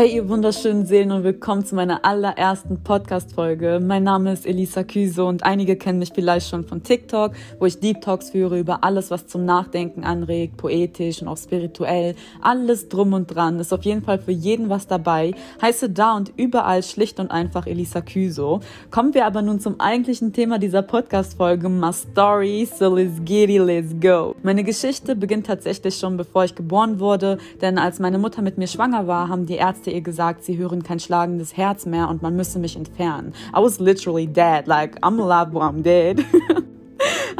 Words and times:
Hey, 0.00 0.14
ihr 0.14 0.30
wunderschönen 0.30 0.86
Seelen 0.86 1.12
und 1.12 1.24
willkommen 1.24 1.66
zu 1.66 1.74
meiner 1.74 2.06
allerersten 2.06 2.82
Podcast-Folge. 2.82 3.80
Mein 3.82 4.02
Name 4.02 4.32
ist 4.32 4.46
Elisa 4.46 4.82
Küse 4.82 5.22
und 5.22 5.44
einige 5.44 5.76
kennen 5.76 5.98
mich 5.98 6.12
vielleicht 6.14 6.48
schon 6.48 6.64
von 6.64 6.82
TikTok, 6.82 7.32
wo 7.58 7.66
ich 7.66 7.80
Deep 7.80 8.00
Talks 8.00 8.30
führe 8.30 8.58
über 8.58 8.82
alles, 8.82 9.10
was 9.10 9.26
zum 9.26 9.44
Nachdenken 9.44 10.02
anregt, 10.02 10.56
poetisch 10.56 11.20
und 11.20 11.28
auch 11.28 11.36
spirituell. 11.36 12.14
Alles 12.40 12.88
drum 12.88 13.12
und 13.12 13.26
dran. 13.26 13.60
Ist 13.60 13.74
auf 13.74 13.82
jeden 13.82 14.02
Fall 14.02 14.18
für 14.18 14.30
jeden 14.30 14.70
was 14.70 14.86
dabei. 14.86 15.34
Heiße 15.60 15.90
da 15.90 16.16
und 16.16 16.32
überall 16.34 16.82
schlicht 16.82 17.20
und 17.20 17.30
einfach 17.30 17.66
Elisa 17.66 18.00
Küso. 18.00 18.60
Kommen 18.90 19.12
wir 19.12 19.26
aber 19.26 19.42
nun 19.42 19.60
zum 19.60 19.80
eigentlichen 19.80 20.32
Thema 20.32 20.58
dieser 20.58 20.80
Podcast-Folge, 20.80 21.68
my 21.68 21.92
story, 21.92 22.66
so 22.74 22.88
let's 22.88 23.22
get 23.26 23.50
it, 23.50 23.60
let's 23.60 23.94
go. 24.00 24.34
Meine 24.42 24.64
Geschichte 24.64 25.14
beginnt 25.14 25.46
tatsächlich 25.46 25.98
schon 25.98 26.16
bevor 26.16 26.44
ich 26.44 26.54
geboren 26.54 27.00
wurde, 27.00 27.36
denn 27.60 27.76
als 27.76 27.98
meine 27.98 28.16
Mutter 28.16 28.40
mit 28.40 28.56
mir 28.56 28.66
schwanger 28.66 29.06
war, 29.06 29.28
haben 29.28 29.44
die 29.44 29.56
Ärzte 29.56 29.89
Ärzte 29.90 29.96
ihr 29.96 30.00
gesagt, 30.02 30.44
sie 30.44 30.56
hören 30.56 30.82
kein 30.82 31.00
schlagendes 31.00 31.56
Herz 31.56 31.84
mehr 31.84 32.08
und 32.08 32.22
man 32.22 32.36
müsse 32.36 32.58
mich 32.58 32.76
entfernen. 32.76 33.32
I 33.52 33.60
was 33.60 33.80
literally 33.80 34.26
dead, 34.26 34.66
like 34.66 34.96
I'm 35.02 35.20
alive, 35.20 35.50
but 35.52 35.62
I'm 35.62 35.82
dead. 35.82 36.24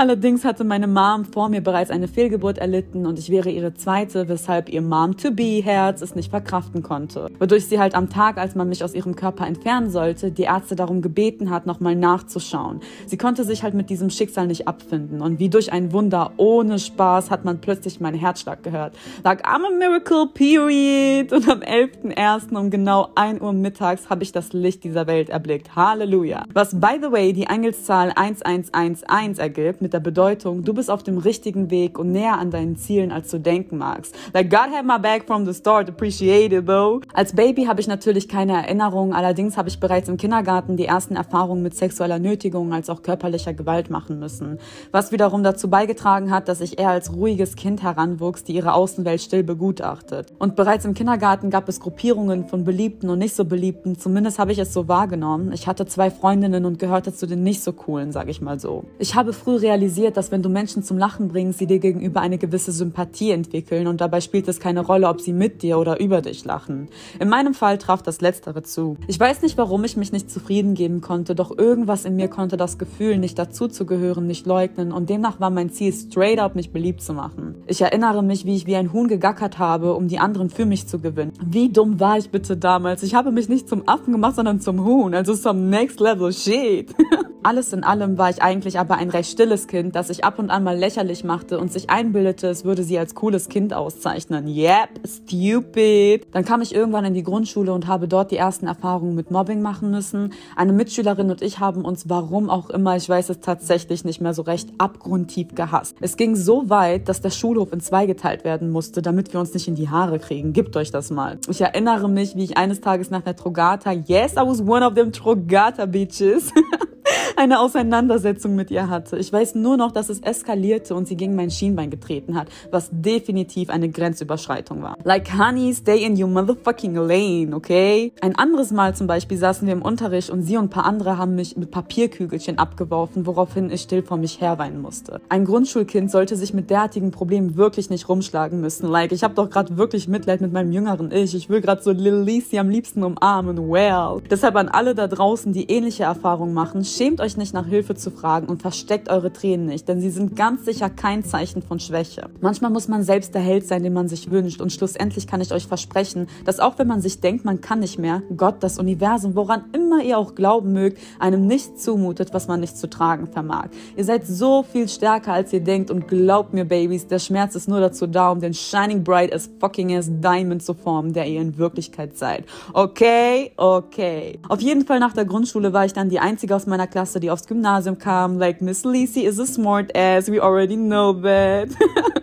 Allerdings 0.01 0.47
hatte 0.47 0.65
meine 0.65 0.87
Mom 0.87 1.27
vor 1.27 1.51
mir 1.51 1.61
bereits 1.61 1.91
eine 1.91 2.09
Fehlgeburt 2.09 2.57
erlitten 2.57 3.05
und 3.05 3.19
ich 3.19 3.29
wäre 3.29 3.51
ihre 3.51 3.75
zweite, 3.75 4.31
weshalb 4.31 4.71
ihr 4.71 4.81
Mom-to-be-Herz 4.81 6.01
es 6.01 6.15
nicht 6.15 6.31
verkraften 6.31 6.83
konnte. 6.83 7.29
Wodurch 7.39 7.67
sie 7.67 7.79
halt 7.79 7.95
am 7.95 8.09
Tag, 8.09 8.39
als 8.39 8.55
man 8.55 8.71
mich 8.71 8.83
aus 8.83 8.95
ihrem 8.95 9.15
Körper 9.15 9.47
entfernen 9.47 9.91
sollte, 9.91 10.31
die 10.33 10.45
Ärzte 10.45 10.75
darum 10.75 11.03
gebeten 11.03 11.51
hat, 11.51 11.67
nochmal 11.67 11.97
nachzuschauen. 11.97 12.81
Sie 13.05 13.19
konnte 13.19 13.45
sich 13.45 13.63
halt 13.63 13.75
mit 13.75 13.91
diesem 13.91 14.09
Schicksal 14.09 14.47
nicht 14.47 14.67
abfinden 14.67 15.21
und 15.21 15.39
wie 15.39 15.51
durch 15.51 15.71
ein 15.71 15.93
Wunder 15.93 16.33
ohne 16.39 16.79
Spaß 16.79 17.31
hat 17.31 17.45
man 17.45 17.61
plötzlich 17.61 18.01
meinen 18.01 18.19
Herzschlag 18.19 18.63
gehört. 18.63 18.95
Like, 19.23 19.47
I'm 19.47 19.67
a 19.67 19.79
miracle, 19.79 20.29
period. 20.33 21.31
Und 21.31 21.47
am 21.47 21.61
11.01. 21.61 22.57
um 22.57 22.71
genau 22.71 23.11
1 23.17 23.43
Uhr 23.43 23.53
mittags 23.53 24.09
habe 24.09 24.23
ich 24.23 24.33
das 24.33 24.55
Licht 24.55 24.83
dieser 24.83 25.07
Welt 25.07 25.29
erblickt. 25.29 25.77
Halleluja. 25.77 26.45
Was, 26.55 26.81
by 26.81 26.99
the 27.03 27.13
way, 27.13 27.35
die 27.35 27.45
Engelszahl 27.45 28.13
1111 28.17 29.39
ergibt, 29.39 29.83
mit 29.83 29.90
der 29.93 30.01
Bedeutung, 30.01 30.65
du 30.65 30.75
bist 30.75 30.91
auf 30.91 31.03
dem 31.03 31.19
richtigen 31.19 31.71
Weg 31.71 31.99
und 31.99 32.13
näher 32.13 32.39
an 32.39 32.51
deinen 32.51 32.77
Zielen, 32.77 33.13
als 33.13 33.31
du 33.31 33.39
denken 33.39 33.79
magst. 33.79 34.15
Like 34.33 34.51
God 34.51 34.71
had 34.73 34.85
my 34.85 34.99
back 34.99 35.27
from 35.27 35.45
the 35.45 35.55
start, 35.55 35.89
appreciate 35.89 36.55
it 36.55 36.67
though. 36.67 37.01
Als 37.13 37.35
Baby 37.35 37.65
habe 37.65 37.81
ich 37.81 37.89
natürlich 37.89 38.29
keine 38.29 38.53
Erinnerung, 38.53 39.15
allerdings 39.15 39.57
habe 39.57 39.69
ich 39.69 39.81
bereits 39.81 40.09
im 40.09 40.17
Kindergarten 40.17 40.77
die 40.77 40.87
ersten 40.87 41.17
Erfahrungen 41.17 41.63
mit 41.63 41.77
sexueller 41.77 42.19
Nötigung 42.19 42.73
als 42.73 42.91
auch 42.91 43.03
körperlicher 43.03 43.55
Gewalt 43.55 43.91
machen 43.91 44.19
müssen. 44.19 44.59
Was 44.93 45.13
wiederum 45.13 45.43
dazu 45.43 45.69
beigetragen 45.69 46.31
hat, 46.31 46.49
dass 46.49 46.61
ich 46.61 46.79
eher 46.79 46.91
als 46.91 47.13
ruhiges 47.13 47.57
Kind 47.57 47.83
heranwuchs, 47.83 48.45
die 48.45 48.53
ihre 48.53 48.75
Außenwelt 48.75 49.21
still 49.21 49.43
begutachtet. 49.43 50.33
Und 50.39 50.57
bereits 50.57 50.85
im 50.85 50.95
Kindergarten 50.95 51.51
gab 51.51 51.69
es 51.69 51.81
Gruppierungen 51.81 52.47
von 52.47 52.65
Beliebten 52.65 53.09
und 53.11 53.19
nicht 53.19 53.35
so 53.35 53.45
Beliebten, 53.45 53.99
zumindest 53.99 54.39
habe 54.39 54.53
ich 54.53 54.59
es 54.59 54.73
so 54.73 54.89
wahrgenommen. 54.89 55.53
Ich 55.53 55.67
hatte 55.67 55.87
zwei 55.87 56.11
Freundinnen 56.11 56.65
und 56.65 56.79
gehörte 56.79 57.13
zu 57.13 57.27
den 57.27 57.43
nicht 57.43 57.63
so 57.63 57.73
coolen, 57.73 58.13
sag 58.13 58.29
ich 58.29 58.41
mal 58.41 58.59
so. 58.59 58.85
Ich 58.99 59.15
habe 59.15 59.33
früh 59.33 59.59
realisiert, 59.71 60.17
dass 60.17 60.33
wenn 60.33 60.43
du 60.43 60.49
Menschen 60.49 60.83
zum 60.83 60.99
Lachen 60.99 61.29
bringst, 61.29 61.61
sie 61.61 61.67
dir 61.67 61.79
gegenüber 61.79 62.21
eine 62.21 62.39
gewisse 62.39 62.73
Sympathie 62.73 63.31
entwickeln 63.31 63.87
und 63.87 64.01
dabei 64.01 64.21
spielt 64.21 64.49
es 64.49 64.59
keine 64.59 64.81
Rolle, 64.81 65.09
ob 65.09 65.21
sie 65.21 65.33
mit 65.33 65.63
dir 65.63 65.79
oder 65.79 66.01
über 66.01 66.23
dich 66.23 66.45
lachen. 66.45 66.89
In 67.21 67.29
meinem 67.29 67.55
Fall 67.55 67.79
traf 67.79 68.03
das 68.03 68.21
Letztere 68.21 68.65
zu. 68.65 68.97
Ich 69.07 69.21
weiß 69.21 69.43
nicht, 69.43 69.57
warum 69.59 69.85
ich 69.85 69.97
mich 69.97 70.11
nicht 70.11 70.29
zufrieden 70.29 70.75
geben 70.75 71.01
konnte, 71.01 71.37
doch 71.37 71.57
irgendwas 71.57 72.05
in 72.05 72.17
mir 72.17 72.27
konnte 72.27 72.57
das 72.57 72.79
Gefühl, 72.79 73.19
nicht 73.19 73.39
dazuzugehören, 73.39 74.27
nicht 74.27 74.45
leugnen 74.45 74.91
und 74.91 75.09
demnach 75.09 75.39
war 75.39 75.51
mein 75.51 75.71
Ziel, 75.71 75.93
straight 75.93 76.41
up 76.41 76.57
mich 76.57 76.73
beliebt 76.73 77.01
zu 77.01 77.13
machen. 77.13 77.55
Ich 77.69 77.81
erinnere 77.81 78.25
mich, 78.25 78.45
wie 78.45 78.57
ich 78.57 78.67
wie 78.67 78.75
ein 78.75 78.93
Huhn 78.93 79.07
gegackert 79.07 79.61
habe, 79.61 79.95
um 79.95 80.09
die 80.09 80.19
anderen 80.19 80.51
für 80.51 80.67
mich 80.67 80.89
zu 80.89 80.99
gewinnen. 80.99 81.33
Wie 81.45 81.69
dumm 81.69 82.01
war 82.01 82.19
ich 82.19 82.31
bitte 82.31 82.57
damals? 82.57 83.05
Ich 83.05 83.15
habe 83.15 83.31
mich 83.31 83.49
nicht 83.49 83.69
zum 83.69 83.89
Affen 83.89 84.13
gemacht, 84.13 84.35
sondern 84.35 84.61
zum 84.61 84.85
Huhn, 84.85 85.15
also 85.15 85.35
some 85.35 85.61
next 85.61 86.01
level 86.01 86.33
shit. 86.33 86.93
Alles 87.43 87.73
in 87.73 87.85
allem 87.85 88.19
war 88.19 88.29
ich 88.29 88.43
eigentlich 88.43 88.79
aber 88.79 88.97
ein 88.97 89.09
recht 89.09 89.31
stilles 89.31 89.60
Kind, 89.67 89.95
das 89.95 90.09
sich 90.09 90.25
ab 90.25 90.39
und 90.39 90.51
an 90.51 90.65
mal 90.65 90.77
lächerlich 90.77 91.25
machte 91.25 91.59
und 91.59 91.73
sich 91.73 91.91
einbildete, 91.91 92.49
es 92.49 92.65
würde 92.65 92.83
sie 92.83 92.99
als 92.99 93.15
cooles 93.15 93.49
Kind 93.49 93.73
auszeichnen. 93.73 94.47
Yep, 94.47 95.01
stupid. 95.07 96.27
Dann 96.33 96.45
kam 96.45 96.63
ich 96.63 96.75
irgendwann 96.75 97.05
in 97.05 97.15
die 97.15 97.23
Grundschule 97.23 97.73
und 97.73 97.87
habe 97.87 98.09
dort 98.09 98.31
die 98.31 98.37
ersten 98.37 98.67
Erfahrungen 98.67 99.15
mit 99.15 99.31
Mobbing 99.31 99.63
machen 99.63 99.91
müssen. 99.91 100.33
Eine 100.57 100.73
Mitschülerin 100.73 101.31
und 101.31 101.43
ich 101.43 101.59
haben 101.59 101.85
uns, 101.85 102.09
warum 102.09 102.51
auch 102.51 102.71
immer, 102.71 102.97
ich 102.97 103.09
weiß 103.09 103.29
es 103.31 103.41
tatsächlich 103.41 104.05
nicht 104.05 104.21
mehr 104.21 104.35
so 104.35 104.43
recht, 104.43 104.71
abgrundtief 104.79 105.55
gehasst. 105.55 105.97
Es 106.01 106.17
ging 106.17 106.37
so 106.37 106.69
weit, 106.71 107.09
dass 107.09 107.21
der 107.21 107.31
Schulhof 107.31 107.73
in 107.73 107.81
zwei 107.81 108.07
geteilt 108.07 108.45
werden 108.45 108.71
musste, 108.71 109.03
damit 109.03 109.33
wir 109.33 109.41
uns 109.41 109.55
nicht 109.55 109.69
in 109.69 109.75
die 109.75 109.89
Haare 109.89 110.19
kriegen. 110.19 110.53
Gebt 110.53 110.77
euch 110.77 110.91
das 110.91 111.11
mal. 111.11 111.39
Ich 111.49 111.61
erinnere 111.61 112.09
mich, 112.09 112.37
wie 112.37 112.45
ich 112.45 112.57
eines 112.57 112.81
Tages 112.81 113.11
nach 113.11 113.23
der 113.23 113.37
Trogata, 113.37 113.93
yes, 113.93 114.33
I 114.33 114.41
was 114.47 114.61
one 114.61 114.87
of 114.87 114.95
them 114.95 115.13
Trogata 115.13 115.87
bitches. 115.87 116.53
eine 117.37 117.61
Auseinandersetzung 117.61 118.55
mit 118.55 118.71
ihr 118.71 118.89
hatte. 118.89 119.17
Ich 119.17 119.33
weiß 119.33 119.55
nur 119.55 119.77
noch, 119.77 119.93
dass 119.93 120.09
es 120.09 120.21
eskalierte 120.21 120.95
und 120.95 121.09
sie 121.09 121.17
gegen 121.17 121.35
mein 121.35 121.51
Schienbein 121.51 121.91
getreten 121.91 122.35
hat, 122.37 122.49
was 122.71 122.91
definitiv 122.93 123.71
eine 123.71 123.89
Grenzüberschreitung 123.89 124.83
war. 124.83 124.97
Like, 125.05 125.39
honey, 125.39 125.73
stay 125.75 126.05
in 126.05 126.21
your 126.21 126.29
motherfucking 126.29 126.95
lane, 126.95 127.55
okay? 127.55 128.13
Ein 128.21 128.37
anderes 128.37 128.71
Mal 128.71 128.95
zum 128.95 129.07
Beispiel 129.07 129.39
saßen 129.39 129.67
wir 129.67 129.73
im 129.73 129.83
Unterricht 129.83 130.31
und 130.31 130.43
sie 130.43 130.57
und 130.57 130.65
ein 130.65 130.71
paar 130.71 130.85
andere 130.85 131.19
haben 131.19 131.35
mich 131.35 131.57
mit 131.57 131.71
Papierkügelchen 131.71 132.59
abgeworfen, 132.59 133.27
woraufhin 133.27 133.71
ich 133.71 133.83
still 133.83 134.03
vor 134.03 134.17
mich 134.17 134.41
herweinen 134.41 134.81
musste. 134.81 135.21
Ein 135.29 135.45
Grundschulkind 135.45 136.11
sollte 136.11 136.37
sich 136.37 136.53
mit 136.53 136.71
derartigen 136.71 137.11
Problemen 137.11 137.57
wirklich 137.57 137.91
nicht 137.91 138.09
rumschlagen 138.09 138.61
müssen. 138.61 138.89
Like, 138.89 139.13
ich 139.13 139.25
habe 139.25 139.35
doch 139.35 139.51
gerade 139.51 139.77
wirklich 139.77 140.09
Mitleid 140.09 140.41
mit 140.41 140.53
meinem 140.53 140.73
jüngeren 140.73 141.11
Ich. 141.11 141.35
Ich 141.35 141.49
will 141.49 141.61
gerade 141.61 141.83
so 141.83 141.91
Lil 141.91 142.21
Lisi 142.23 142.59
am 142.59 142.69
liebsten 142.69 143.03
umarmen. 143.03 143.57
Well. 143.71 144.23
Deshalb 144.31 144.57
an 144.57 144.69
alle 144.69 144.95
da 144.95 145.07
draußen, 145.07 145.53
die 145.53 145.71
ähnliche 145.71 146.05
Erfahrungen 146.05 146.55
machen, 146.55 146.85
schämt 146.97 147.21
euch 147.21 147.37
nicht 147.37 147.55
nach 147.55 147.67
Hilfe 147.67 147.95
zu 147.95 148.11
fragen 148.11 148.47
und 148.47 148.63
versteckt 148.63 149.09
eure 149.09 149.33
Tränen 149.33 149.67
nicht, 149.67 149.89
denn 149.89 150.01
sie 150.01 150.11
sind 150.11 150.37
ganz 150.37 150.65
sicher 150.65 150.91
kein 150.91 151.25
Zeichen 151.25 151.63
von 151.63 151.81
Schwäche. 151.81 152.29
Manchmal 152.41 152.71
muss 152.71 152.89
man 152.89 153.03
selbst 153.03 153.35
der 153.35 153.43
Held 153.43 153.67
sein, 153.67 153.83
den 153.83 153.93
man 153.93 154.09
sich 154.09 154.31
wünscht 154.31 154.61
und 154.61 154.73
schlussendlich 154.73 155.27
kann 155.27 155.41
ich 155.41 155.53
euch 155.53 155.67
versprechen, 155.67 156.27
dass 156.45 156.61
auch 156.61 156.79
wenn 156.79 156.87
man 156.87 157.01
sich 157.01 157.21
denkt, 157.21 157.45
man 157.45 157.61
kann 157.61 157.81
nicht 157.81 157.99
mehr, 157.99 158.23
Gott, 158.37 158.57
das 158.61 158.79
Universum, 158.79 159.35
woran 159.35 159.65
immer 159.73 160.03
ihr 160.03 160.19
auch 160.19 160.35
glauben 160.35 160.73
mögt, 160.73 160.99
einem 161.19 161.47
nichts 161.47 161.83
zumutet, 161.83 162.35
was 162.35 162.49
man 162.49 162.61
nicht 162.61 162.77
zu 162.77 162.89
tragen 162.89 163.27
vermag. 163.27 163.69
Ihr 163.97 164.05
seid 164.05 164.27
so 164.27 164.63
viel 164.63 164.89
stärker, 164.89 165.33
als 165.33 165.53
ihr 165.53 165.61
denkt 165.61 165.91
und 165.91 166.09
glaubt 166.09 166.53
mir, 166.53 166.65
Babys, 166.65 167.07
der 167.07 167.19
Schmerz 167.19 167.55
ist 167.55 167.69
nur 167.69 167.81
dazu 167.81 168.07
da, 168.07 168.31
um 168.31 168.41
den 168.41 168.55
shining 168.55 169.05
bright 169.05 169.33
as 169.33 169.51
fucking 169.61 169.97
as 169.97 170.11
diamond 170.11 170.63
zu 170.63 170.75
formen, 170.75 171.13
der 171.13 171.27
ihr 171.27 171.41
in 171.41 171.59
Wirklichkeit 171.59 172.17
seid. 172.17 172.45
Okay? 172.73 173.53
Okay. 173.57 174.39
Auf 174.49 174.61
jeden 174.61 174.85
Fall 174.85 175.01
nach 175.01 175.13
der 175.13 175.25
Grundschule 175.25 175.73
war 175.73 175.85
ich 175.85 175.93
dann 175.93 176.09
die 176.09 176.19
einzige 176.19 176.55
aus 176.57 176.67
meiner 176.67 176.80
Klasse, 176.87 177.21
die 177.21 177.31
aufs 177.31 177.47
Gymnasium 177.47 177.99
kam. 177.99 178.39
Like, 178.39 178.61
Miss 178.61 178.85
Lisi 178.85 179.25
is 179.25 179.39
a 179.39 179.47
smart 179.47 179.95
ass, 179.95 180.29
we 180.29 180.41
already 180.41 180.77
know 180.77 181.13
that. 181.13 181.69